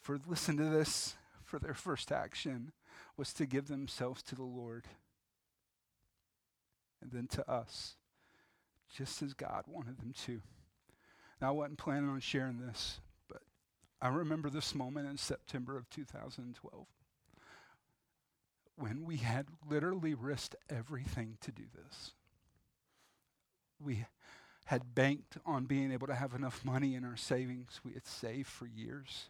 For 0.00 0.18
listen 0.26 0.56
to 0.56 0.64
this, 0.64 1.14
for 1.44 1.60
their 1.60 1.72
first 1.74 2.10
action 2.10 2.72
was 3.16 3.32
to 3.34 3.46
give 3.46 3.68
themselves 3.68 4.20
to 4.24 4.34
the 4.34 4.42
Lord 4.42 4.86
and 7.00 7.12
then 7.12 7.28
to 7.28 7.48
us, 7.48 7.94
just 8.92 9.22
as 9.22 9.32
God 9.32 9.62
wanted 9.68 10.00
them 10.00 10.12
to. 10.26 10.42
Now, 11.40 11.50
I 11.50 11.52
wasn't 11.52 11.78
planning 11.78 12.10
on 12.10 12.18
sharing 12.18 12.58
this, 12.58 12.98
I 14.02 14.08
remember 14.08 14.48
this 14.48 14.74
moment 14.74 15.08
in 15.08 15.18
September 15.18 15.76
of 15.76 15.88
2012 15.90 16.86
when 18.76 19.04
we 19.04 19.18
had 19.18 19.46
literally 19.68 20.14
risked 20.14 20.56
everything 20.70 21.36
to 21.42 21.52
do 21.52 21.64
this. 21.74 22.12
We 23.78 24.06
had 24.66 24.94
banked 24.94 25.36
on 25.44 25.66
being 25.66 25.92
able 25.92 26.06
to 26.06 26.14
have 26.14 26.32
enough 26.32 26.64
money 26.64 26.94
in 26.94 27.04
our 27.04 27.16
savings. 27.16 27.80
We 27.84 27.92
had 27.92 28.06
saved 28.06 28.48
for 28.48 28.66
years. 28.66 29.28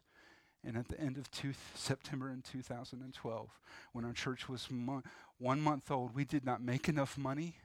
And 0.62 0.76
at 0.76 0.88
the 0.88 1.00
end 1.00 1.16
of 1.16 1.30
two, 1.30 1.54
September 1.74 2.30
in 2.30 2.42
2012, 2.42 3.48
when 3.92 4.04
our 4.04 4.12
church 4.12 4.48
was 4.48 4.68
mo- 4.70 5.02
one 5.38 5.60
month 5.60 5.90
old, 5.90 6.14
we 6.14 6.24
did 6.24 6.44
not 6.44 6.62
make 6.62 6.88
enough 6.88 7.16
money 7.16 7.56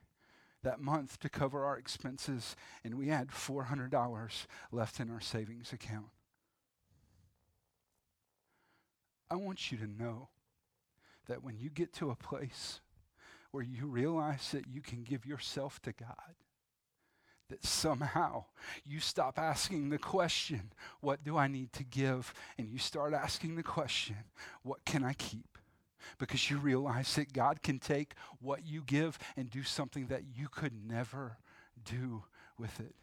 that 0.63 0.79
month 0.79 1.19
to 1.19 1.29
cover 1.29 1.63
our 1.65 1.77
expenses, 1.77 2.55
and 2.83 2.95
we 2.95 3.09
had 3.09 3.27
$400 3.27 4.47
left 4.71 4.99
in 4.99 5.11
our 5.11 5.21
savings 5.21 5.71
account. 5.71 6.07
I 9.29 9.35
want 9.35 9.71
you 9.71 9.77
to 9.79 9.87
know 9.87 10.29
that 11.27 11.43
when 11.43 11.57
you 11.57 11.69
get 11.69 11.93
to 11.93 12.11
a 12.11 12.15
place 12.15 12.79
where 13.51 13.63
you 13.63 13.87
realize 13.87 14.51
that 14.51 14.67
you 14.67 14.81
can 14.81 15.03
give 15.03 15.25
yourself 15.25 15.81
to 15.83 15.93
God, 15.93 16.35
that 17.49 17.63
somehow 17.63 18.45
you 18.85 18.99
stop 18.99 19.37
asking 19.37 19.89
the 19.89 19.97
question, 19.97 20.71
What 20.99 21.23
do 21.23 21.37
I 21.37 21.47
need 21.47 21.73
to 21.73 21.83
give? 21.83 22.33
and 22.57 22.67
you 22.67 22.77
start 22.77 23.13
asking 23.13 23.55
the 23.55 23.63
question, 23.63 24.17
What 24.63 24.83
can 24.85 25.03
I 25.03 25.13
keep? 25.13 25.57
Because 26.19 26.49
you 26.49 26.57
realize 26.57 27.15
that 27.15 27.33
God 27.33 27.63
can 27.63 27.79
take 27.79 28.13
what 28.39 28.65
you 28.65 28.83
give 28.85 29.17
and 29.35 29.49
do 29.49 29.63
something 29.63 30.07
that 30.07 30.23
you 30.35 30.47
could 30.49 30.73
never 30.87 31.37
do 31.83 32.23
with 32.57 32.79
it. 32.79 32.95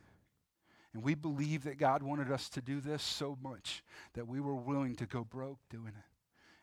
And 0.94 1.02
we 1.02 1.14
believe 1.14 1.64
that 1.64 1.78
God 1.78 2.02
wanted 2.02 2.30
us 2.30 2.48
to 2.50 2.61
do 2.61 2.80
this 2.80 3.02
so 3.02 3.38
much 3.42 3.82
that 4.14 4.28
we 4.28 4.40
were 4.40 4.54
willing 4.54 4.94
to 4.96 5.06
go 5.06 5.24
broke 5.24 5.58
doing 5.70 5.88
it. 5.88 6.12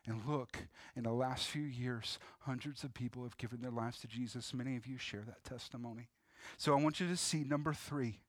And 0.06 0.22
look, 0.26 0.56
in 0.96 1.02
the 1.02 1.12
last 1.12 1.46
few 1.46 1.62
years, 1.62 2.18
hundreds 2.40 2.84
of 2.84 2.94
people 2.94 3.22
have 3.22 3.36
given 3.36 3.60
their 3.60 3.70
lives 3.70 4.00
to 4.00 4.06
Jesus. 4.06 4.54
Many 4.54 4.76
of 4.76 4.86
you 4.86 4.98
share 4.98 5.22
that 5.26 5.44
testimony. 5.44 6.08
So 6.56 6.72
I 6.72 6.82
want 6.82 7.00
you 7.00 7.08
to 7.08 7.16
see 7.16 7.44
number 7.44 7.74
three. 7.74 8.20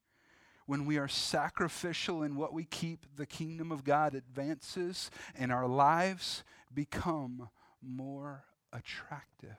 When 0.66 0.86
we 0.86 0.98
are 0.98 1.08
sacrificial 1.08 2.24
in 2.24 2.36
what 2.36 2.54
we 2.54 2.66
keep, 2.66 3.06
the 3.16 3.26
kingdom 3.26 3.72
of 3.72 3.84
God 3.84 4.14
advances 4.14 5.10
and 5.36 5.52
our 5.52 5.68
lives 5.68 6.44
become 6.74 7.50
more 7.82 8.44
attractive. 8.72 9.58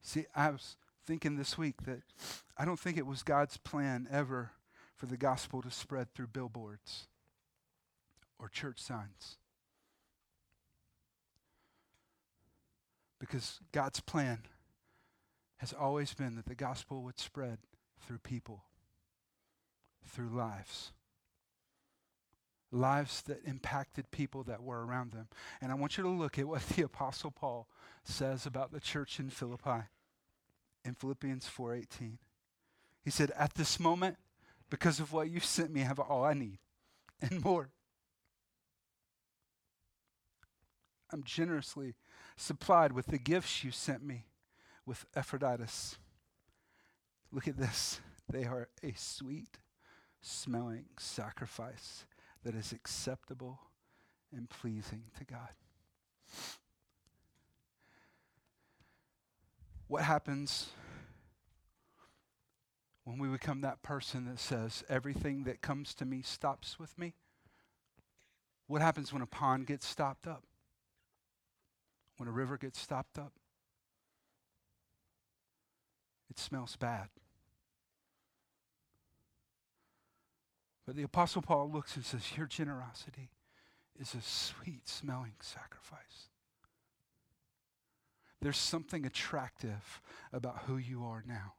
See, 0.00 0.24
I 0.34 0.50
was 0.50 0.76
thinking 1.04 1.36
this 1.36 1.58
week 1.58 1.82
that 1.84 2.00
I 2.56 2.64
don't 2.64 2.78
think 2.78 2.96
it 2.96 3.06
was 3.06 3.22
God's 3.22 3.58
plan 3.58 4.08
ever 4.10 4.52
for 4.96 5.06
the 5.06 5.16
gospel 5.16 5.62
to 5.62 5.70
spread 5.70 6.12
through 6.14 6.28
billboards 6.28 7.06
or 8.38 8.48
church 8.48 8.80
signs. 8.80 9.36
Because 13.18 13.60
God's 13.72 14.00
plan 14.00 14.42
has 15.58 15.72
always 15.72 16.14
been 16.14 16.36
that 16.36 16.46
the 16.46 16.54
gospel 16.54 17.02
would 17.02 17.18
spread 17.18 17.58
through 18.06 18.18
people, 18.18 18.64
through 20.06 20.28
lives. 20.28 20.92
Lives 22.70 23.22
that 23.22 23.44
impacted 23.44 24.10
people 24.10 24.42
that 24.44 24.62
were 24.62 24.84
around 24.84 25.12
them. 25.12 25.28
And 25.60 25.72
I 25.72 25.74
want 25.74 25.96
you 25.96 26.04
to 26.04 26.10
look 26.10 26.38
at 26.38 26.46
what 26.46 26.62
the 26.76 26.82
apostle 26.82 27.30
Paul 27.30 27.66
says 28.04 28.46
about 28.46 28.72
the 28.72 28.80
church 28.80 29.18
in 29.18 29.30
Philippi 29.30 29.88
in 30.84 30.94
Philippians 30.94 31.46
4:18. 31.46 32.18
He 33.02 33.10
said, 33.10 33.30
"At 33.32 33.54
this 33.54 33.80
moment, 33.80 34.16
because 34.70 35.00
of 35.00 35.12
what 35.12 35.28
you 35.28 35.40
sent 35.40 35.70
me, 35.70 35.82
I 35.82 35.86
have 35.86 35.98
all 35.98 36.24
I 36.24 36.34
need 36.34 36.58
and 37.20 37.42
more. 37.42 37.70
I'm 41.10 41.22
generously 41.22 41.94
supplied 42.38 42.92
with 42.92 43.06
the 43.06 43.18
gifts 43.18 43.64
you 43.64 43.70
sent 43.70 44.02
me 44.02 44.24
with 44.86 45.04
Epaphroditus. 45.14 45.98
Look 47.32 47.48
at 47.48 47.58
this. 47.58 48.00
They 48.30 48.44
are 48.44 48.68
a 48.82 48.92
sweet 48.96 49.58
smelling 50.20 50.84
sacrifice 50.98 52.06
that 52.44 52.54
is 52.54 52.72
acceptable 52.72 53.58
and 54.34 54.48
pleasing 54.48 55.04
to 55.18 55.24
God. 55.24 55.50
What 59.88 60.02
happens 60.04 60.68
when 63.04 63.18
we 63.18 63.28
become 63.28 63.62
that 63.62 63.82
person 63.82 64.26
that 64.26 64.38
says, 64.38 64.84
everything 64.88 65.44
that 65.44 65.62
comes 65.62 65.94
to 65.94 66.04
me 66.04 66.20
stops 66.20 66.78
with 66.78 66.96
me? 66.98 67.14
What 68.66 68.82
happens 68.82 69.12
when 69.12 69.22
a 69.22 69.26
pond 69.26 69.66
gets 69.66 69.86
stopped 69.86 70.26
up? 70.26 70.44
When 72.18 72.28
a 72.28 72.32
river 72.32 72.58
gets 72.58 72.78
stopped 72.78 73.18
up? 73.18 73.32
It 76.30 76.38
smells 76.38 76.76
bad. 76.76 77.08
But 80.86 80.96
the 80.96 81.02
Apostle 81.02 81.42
Paul 81.42 81.70
looks 81.70 81.96
and 81.96 82.04
says, 82.04 82.36
Your 82.36 82.46
generosity 82.46 83.30
is 83.98 84.14
a 84.14 84.22
sweet 84.22 84.88
smelling 84.88 85.34
sacrifice. 85.40 86.28
There's 88.40 88.56
something 88.56 89.04
attractive 89.04 90.00
about 90.32 90.62
who 90.66 90.76
you 90.76 91.04
are 91.04 91.24
now. 91.26 91.54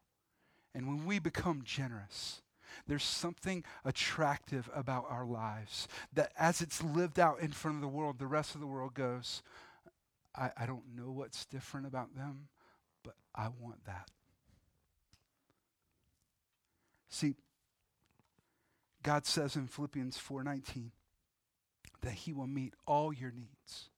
And 0.74 0.86
when 0.86 1.04
we 1.04 1.18
become 1.18 1.62
generous, 1.64 2.42
there's 2.86 3.04
something 3.04 3.64
attractive 3.84 4.70
about 4.74 5.06
our 5.08 5.26
lives 5.26 5.88
that 6.12 6.32
as 6.38 6.60
it's 6.60 6.82
lived 6.82 7.18
out 7.18 7.40
in 7.40 7.52
front 7.52 7.76
of 7.76 7.82
the 7.82 7.88
world, 7.88 8.18
the 8.18 8.26
rest 8.26 8.54
of 8.54 8.60
the 8.60 8.66
world 8.66 8.94
goes, 8.94 9.42
I, 10.34 10.50
I 10.56 10.66
don't 10.66 10.96
know 10.96 11.10
what's 11.10 11.44
different 11.46 11.86
about 11.86 12.14
them, 12.14 12.48
but 13.02 13.14
I 13.34 13.48
want 13.48 13.84
that. 13.86 14.08
See, 17.08 17.34
God 19.02 19.26
says 19.26 19.56
in 19.56 19.66
Philippians 19.66 20.18
4:19 20.18 20.90
that 22.02 22.12
he 22.12 22.32
will 22.32 22.46
meet 22.46 22.74
all 22.86 23.12
your 23.12 23.32
needs 23.32 23.90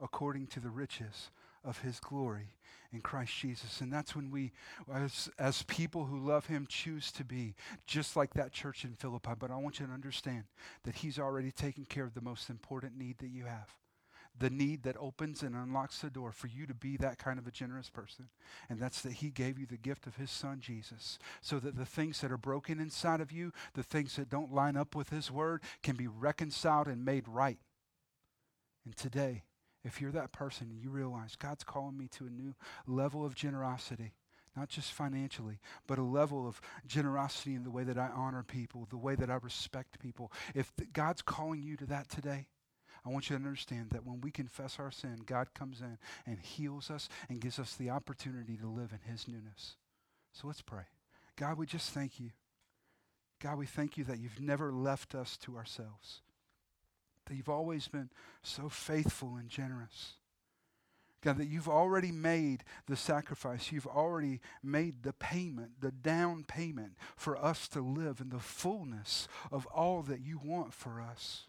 according 0.00 0.46
to 0.48 0.60
the 0.60 0.70
riches 0.70 1.30
of 1.62 1.78
his 1.78 2.00
glory 2.00 2.56
in 2.92 3.00
Christ 3.00 3.36
Jesus. 3.36 3.80
And 3.80 3.92
that's 3.92 4.14
when 4.14 4.30
we, 4.30 4.52
as, 4.92 5.30
as 5.38 5.62
people 5.64 6.04
who 6.04 6.18
love 6.18 6.46
him, 6.46 6.66
choose 6.68 7.10
to 7.12 7.24
be 7.24 7.54
just 7.86 8.16
like 8.16 8.34
that 8.34 8.52
church 8.52 8.84
in 8.84 8.94
Philippi. 8.94 9.32
But 9.38 9.50
I 9.50 9.56
want 9.56 9.80
you 9.80 9.86
to 9.86 9.92
understand 9.92 10.44
that 10.84 10.96
he's 10.96 11.18
already 11.18 11.50
taken 11.50 11.84
care 11.84 12.04
of 12.04 12.14
the 12.14 12.20
most 12.20 12.50
important 12.50 12.96
need 12.96 13.18
that 13.18 13.28
you 13.28 13.44
have 13.44 13.70
the 14.38 14.50
need 14.50 14.82
that 14.82 14.96
opens 14.98 15.42
and 15.42 15.54
unlocks 15.54 16.00
the 16.00 16.10
door 16.10 16.32
for 16.32 16.48
you 16.48 16.66
to 16.66 16.74
be 16.74 16.96
that 16.96 17.18
kind 17.18 17.38
of 17.38 17.46
a 17.46 17.52
generous 17.52 17.88
person. 17.88 18.28
And 18.68 18.80
that's 18.80 19.00
that 19.02 19.14
He 19.14 19.30
gave 19.30 19.58
you 19.58 19.66
the 19.66 19.76
gift 19.76 20.06
of 20.06 20.16
His 20.16 20.30
Son, 20.30 20.60
Jesus, 20.60 21.18
so 21.40 21.58
that 21.60 21.76
the 21.76 21.86
things 21.86 22.20
that 22.20 22.32
are 22.32 22.38
broken 22.38 22.80
inside 22.80 23.20
of 23.20 23.30
you, 23.30 23.52
the 23.74 23.82
things 23.82 24.16
that 24.16 24.28
don't 24.28 24.52
line 24.52 24.76
up 24.76 24.94
with 24.94 25.10
His 25.10 25.30
Word, 25.30 25.62
can 25.82 25.96
be 25.96 26.06
reconciled 26.06 26.88
and 26.88 27.04
made 27.04 27.28
right. 27.28 27.58
And 28.84 28.96
today, 28.96 29.44
if 29.84 30.00
you're 30.00 30.12
that 30.12 30.32
person 30.32 30.68
and 30.70 30.80
you 30.80 30.90
realize 30.90 31.36
God's 31.36 31.64
calling 31.64 31.96
me 31.96 32.08
to 32.08 32.26
a 32.26 32.30
new 32.30 32.54
level 32.86 33.24
of 33.24 33.34
generosity, 33.34 34.14
not 34.56 34.68
just 34.68 34.92
financially, 34.92 35.58
but 35.86 35.98
a 35.98 36.02
level 36.02 36.46
of 36.46 36.60
generosity 36.86 37.54
in 37.54 37.64
the 37.64 37.70
way 37.70 37.84
that 37.84 37.98
I 37.98 38.08
honor 38.14 38.42
people, 38.42 38.86
the 38.88 38.96
way 38.96 39.14
that 39.14 39.30
I 39.30 39.36
respect 39.42 39.98
people. 40.00 40.32
If 40.54 40.72
God's 40.92 41.22
calling 41.22 41.62
you 41.62 41.76
to 41.76 41.86
that 41.86 42.08
today, 42.08 42.46
I 43.04 43.10
want 43.10 43.28
you 43.28 43.36
to 43.36 43.42
understand 43.42 43.90
that 43.90 44.06
when 44.06 44.20
we 44.20 44.30
confess 44.30 44.78
our 44.78 44.90
sin, 44.90 45.20
God 45.26 45.52
comes 45.54 45.80
in 45.80 45.98
and 46.26 46.38
heals 46.40 46.90
us 46.90 47.08
and 47.28 47.40
gives 47.40 47.58
us 47.58 47.74
the 47.74 47.90
opportunity 47.90 48.56
to 48.56 48.66
live 48.66 48.92
in 48.92 49.10
His 49.10 49.28
newness. 49.28 49.76
So 50.32 50.46
let's 50.46 50.62
pray. 50.62 50.84
God, 51.36 51.58
we 51.58 51.66
just 51.66 51.90
thank 51.90 52.18
you. 52.18 52.30
God, 53.40 53.58
we 53.58 53.66
thank 53.66 53.98
you 53.98 54.04
that 54.04 54.18
you've 54.18 54.40
never 54.40 54.72
left 54.72 55.14
us 55.14 55.36
to 55.38 55.56
ourselves, 55.56 56.22
that 57.26 57.34
you've 57.34 57.48
always 57.48 57.88
been 57.88 58.10
so 58.42 58.68
faithful 58.70 59.36
and 59.36 59.50
generous. 59.50 60.14
God, 61.20 61.38
that 61.38 61.48
you've 61.48 61.68
already 61.68 62.12
made 62.12 62.64
the 62.86 62.96
sacrifice. 62.96 63.72
You've 63.72 63.86
already 63.86 64.40
made 64.62 65.02
the 65.02 65.14
payment, 65.14 65.80
the 65.80 65.90
down 65.90 66.44
payment 66.44 66.92
for 67.16 67.42
us 67.42 67.66
to 67.68 67.80
live 67.80 68.20
in 68.20 68.28
the 68.28 68.38
fullness 68.38 69.26
of 69.50 69.66
all 69.66 70.02
that 70.02 70.20
you 70.20 70.38
want 70.42 70.74
for 70.74 71.00
us. 71.00 71.46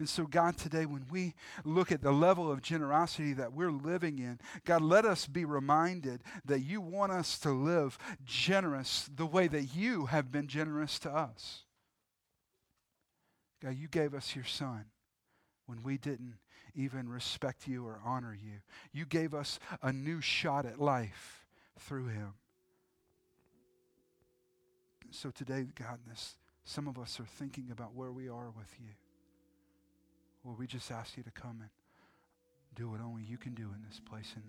And 0.00 0.08
so, 0.08 0.24
God, 0.24 0.56
today, 0.56 0.86
when 0.86 1.04
we 1.10 1.34
look 1.62 1.92
at 1.92 2.00
the 2.00 2.10
level 2.10 2.50
of 2.50 2.62
generosity 2.62 3.34
that 3.34 3.52
we're 3.52 3.70
living 3.70 4.18
in, 4.18 4.40
God, 4.64 4.80
let 4.80 5.04
us 5.04 5.26
be 5.26 5.44
reminded 5.44 6.22
that 6.46 6.60
you 6.60 6.80
want 6.80 7.12
us 7.12 7.38
to 7.40 7.50
live 7.50 7.98
generous 8.24 9.10
the 9.14 9.26
way 9.26 9.46
that 9.46 9.76
you 9.76 10.06
have 10.06 10.32
been 10.32 10.48
generous 10.48 10.98
to 11.00 11.10
us. 11.10 11.64
God, 13.62 13.76
you 13.76 13.88
gave 13.88 14.14
us 14.14 14.34
your 14.34 14.46
son 14.46 14.86
when 15.66 15.82
we 15.82 15.98
didn't 15.98 16.36
even 16.74 17.06
respect 17.06 17.68
you 17.68 17.84
or 17.84 18.00
honor 18.02 18.34
you. 18.34 18.60
You 18.94 19.04
gave 19.04 19.34
us 19.34 19.58
a 19.82 19.92
new 19.92 20.22
shot 20.22 20.64
at 20.64 20.80
life 20.80 21.44
through 21.78 22.06
him. 22.06 22.32
So 25.10 25.30
today, 25.30 25.66
God, 25.78 25.98
this, 26.08 26.36
some 26.64 26.88
of 26.88 26.98
us 26.98 27.20
are 27.20 27.26
thinking 27.26 27.68
about 27.70 27.94
where 27.94 28.12
we 28.12 28.30
are 28.30 28.48
with 28.56 28.74
you. 28.80 28.94
Lord, 30.44 30.58
we 30.58 30.66
just 30.66 30.90
ask 30.90 31.16
you 31.16 31.22
to 31.22 31.30
come 31.30 31.58
and 31.60 31.70
do 32.74 32.88
what 32.88 33.00
only 33.00 33.22
you 33.22 33.36
can 33.36 33.54
do 33.54 33.64
in 33.74 33.82
this 33.88 34.00
place 34.00 34.34
in 34.36 34.42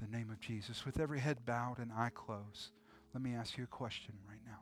the 0.00 0.16
name 0.16 0.30
of 0.30 0.40
Jesus. 0.40 0.84
With 0.86 0.98
every 0.98 1.20
head 1.20 1.44
bowed 1.44 1.78
and 1.78 1.92
eye 1.92 2.10
closed, 2.14 2.70
let 3.12 3.22
me 3.22 3.34
ask 3.34 3.56
you 3.56 3.64
a 3.64 3.68
question 3.68 4.14
right 4.28 4.40
now. 4.46 4.58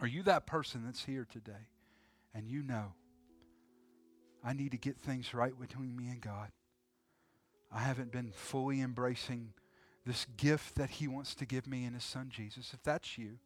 Are 0.00 0.06
you 0.06 0.22
that 0.24 0.46
person 0.46 0.82
that's 0.84 1.04
here 1.04 1.26
today 1.30 1.68
and 2.34 2.48
you 2.48 2.62
know 2.62 2.94
I 4.42 4.54
need 4.54 4.70
to 4.70 4.78
get 4.78 4.96
things 4.98 5.34
right 5.34 5.58
between 5.58 5.96
me 5.96 6.08
and 6.08 6.20
God? 6.20 6.50
I 7.72 7.80
haven't 7.80 8.10
been 8.10 8.32
fully 8.34 8.80
embracing 8.80 9.52
this 10.06 10.26
gift 10.36 10.76
that 10.76 10.90
He 10.90 11.06
wants 11.06 11.34
to 11.36 11.46
give 11.46 11.66
me 11.66 11.84
in 11.84 11.94
His 11.94 12.04
Son 12.04 12.30
Jesus. 12.30 12.72
If 12.72 12.82
that's 12.82 13.18
you, 13.18 13.38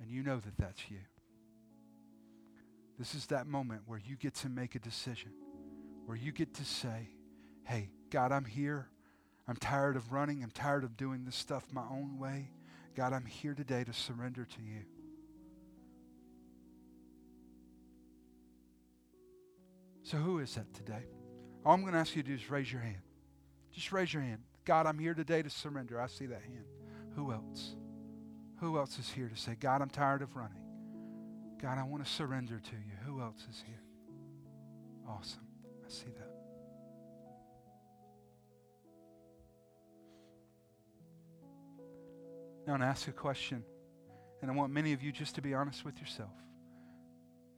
and 0.00 0.10
you 0.10 0.22
know 0.22 0.38
that 0.38 0.56
that's 0.58 0.90
you, 0.90 0.98
this 2.98 3.14
is 3.14 3.26
that 3.26 3.46
moment 3.46 3.82
where 3.86 3.98
you 3.98 4.16
get 4.16 4.34
to 4.36 4.48
make 4.48 4.74
a 4.74 4.78
decision, 4.78 5.32
where 6.06 6.16
you 6.16 6.32
get 6.32 6.54
to 6.54 6.64
say, 6.64 7.08
hey, 7.64 7.90
God, 8.10 8.32
I'm 8.32 8.44
here. 8.44 8.88
I'm 9.48 9.56
tired 9.56 9.96
of 9.96 10.12
running. 10.12 10.42
I'm 10.42 10.50
tired 10.50 10.84
of 10.84 10.96
doing 10.96 11.24
this 11.24 11.36
stuff 11.36 11.64
my 11.72 11.84
own 11.90 12.18
way. 12.18 12.50
God, 12.94 13.12
I'm 13.12 13.26
here 13.26 13.54
today 13.54 13.84
to 13.84 13.92
surrender 13.92 14.44
to 14.44 14.62
you. 14.62 14.82
So, 20.04 20.18
who 20.18 20.38
is 20.38 20.54
that 20.54 20.72
today? 20.74 21.06
All 21.64 21.72
I'm 21.72 21.80
going 21.80 21.94
to 21.94 21.98
ask 21.98 22.14
you 22.14 22.22
to 22.22 22.28
do 22.28 22.34
is 22.34 22.50
raise 22.50 22.70
your 22.70 22.82
hand. 22.82 23.00
Just 23.72 23.90
raise 23.90 24.12
your 24.12 24.22
hand. 24.22 24.42
God, 24.64 24.86
I'm 24.86 24.98
here 24.98 25.14
today 25.14 25.42
to 25.42 25.50
surrender. 25.50 26.00
I 26.00 26.06
see 26.06 26.26
that 26.26 26.42
hand. 26.42 26.66
Who 27.16 27.32
else? 27.32 27.74
Who 28.60 28.78
else 28.78 28.98
is 28.98 29.10
here 29.10 29.28
to 29.28 29.36
say, 29.36 29.56
God, 29.58 29.82
I'm 29.82 29.90
tired 29.90 30.22
of 30.22 30.36
running? 30.36 30.63
God, 31.60 31.78
I 31.78 31.84
want 31.84 32.04
to 32.04 32.10
surrender 32.10 32.60
to 32.60 32.72
you. 32.72 32.92
Who 33.06 33.20
else 33.20 33.46
is 33.50 33.62
here? 33.66 33.80
Awesome. 35.08 35.46
I 35.84 35.90
see 35.90 36.10
that. 36.16 36.30
Now, 42.66 42.72
I 42.72 42.78
want 42.78 42.82
to 42.82 42.86
ask 42.86 43.08
a 43.08 43.12
question, 43.12 43.62
and 44.40 44.50
I 44.50 44.54
want 44.54 44.72
many 44.72 44.92
of 44.92 45.02
you 45.02 45.12
just 45.12 45.34
to 45.34 45.42
be 45.42 45.52
honest 45.54 45.84
with 45.84 45.98
yourself. 45.98 46.30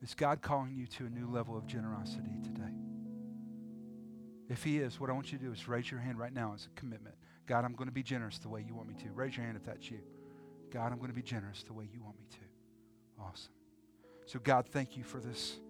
Is 0.03 0.15
God 0.15 0.43
calling 0.43 0.75
you 0.77 0.87
to 0.87 1.07
a 1.07 1.11
new 1.11 1.29
level 1.31 1.57
of 1.57 1.67
generosity 1.67 2.37
today? 2.43 2.73
If 4.49 4.63
He 4.63 4.79
is, 4.79 5.01
what 5.01 5.11
I 5.11 5.13
want 5.13 5.33
you 5.33 5.39
to 5.39 5.45
do 5.45 5.53
is 5.53 5.69
raise 5.69 5.91
your 5.91 6.01
hand 6.01 6.19
right 6.19 6.33
now 6.33 6.53
as 6.55 6.67
a 6.67 6.81
commitment. 6.81 7.15
God, 7.47 7.65
I'm 7.65 7.75
going 7.75 7.89
to 7.89 7.95
be 7.95 8.03
generous 8.03 8.39
the 8.39 8.49
way 8.49 8.65
you 8.67 8.75
want 8.75 8.89
me 8.89 8.95
to. 9.03 9.13
Raise 9.13 9.37
your 9.37 9.47
hand 9.47 9.57
if 9.57 9.65
that's 9.65 9.91
you. 9.91 9.99
God, 10.73 10.93
I'm 10.93 10.99
going 10.99 11.11
to 11.11 11.15
be 11.15 11.23
generous 11.23 11.63
the 11.63 11.73
way 11.73 11.89
you 11.93 12.03
want 12.03 12.19
me 12.19 12.27
to. 12.31 13.23
Awesome. 13.23 13.56
So, 14.27 14.41
God, 14.43 14.67
thank 14.67 14.97
you 14.97 15.05
for 15.05 15.21
this 15.21 15.61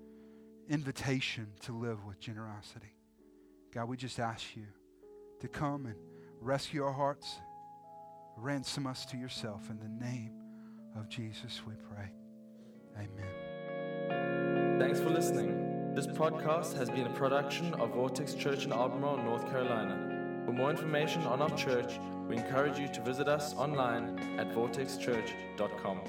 invitation 0.68 1.48
to 1.60 1.72
live 1.72 2.04
with 2.06 2.18
generosity. 2.18 2.94
God, 3.72 3.88
we 3.88 3.98
just 3.98 4.18
ask 4.18 4.56
you 4.56 4.64
to 5.40 5.48
come 5.48 5.84
and 5.84 5.96
rescue 6.40 6.82
our 6.82 6.92
hearts, 6.92 7.36
ransom 8.38 8.86
us 8.86 9.04
to 9.06 9.18
yourself. 9.18 9.68
In 9.68 9.78
the 9.78 10.04
name 10.04 10.32
of 10.96 11.08
Jesus, 11.10 11.60
we 11.66 11.74
pray. 11.74 12.10
Amen. 12.96 14.78
Thanks 14.78 15.00
for 15.00 15.10
listening. 15.10 15.94
This 15.94 16.06
podcast 16.06 16.76
has 16.78 16.88
been 16.88 17.06
a 17.06 17.14
production 17.14 17.74
of 17.74 17.90
Vortex 17.90 18.34
Church 18.34 18.64
in 18.64 18.72
Albemarle, 18.72 19.22
North 19.22 19.48
Carolina. 19.50 20.42
For 20.46 20.52
more 20.52 20.70
information 20.70 21.22
on 21.22 21.42
our 21.42 21.54
church, 21.56 21.98
we 22.26 22.36
encourage 22.36 22.78
you 22.78 22.88
to 22.88 23.02
visit 23.02 23.28
us 23.28 23.54
online 23.54 24.18
at 24.38 24.50
vortexchurch.com. 24.52 26.00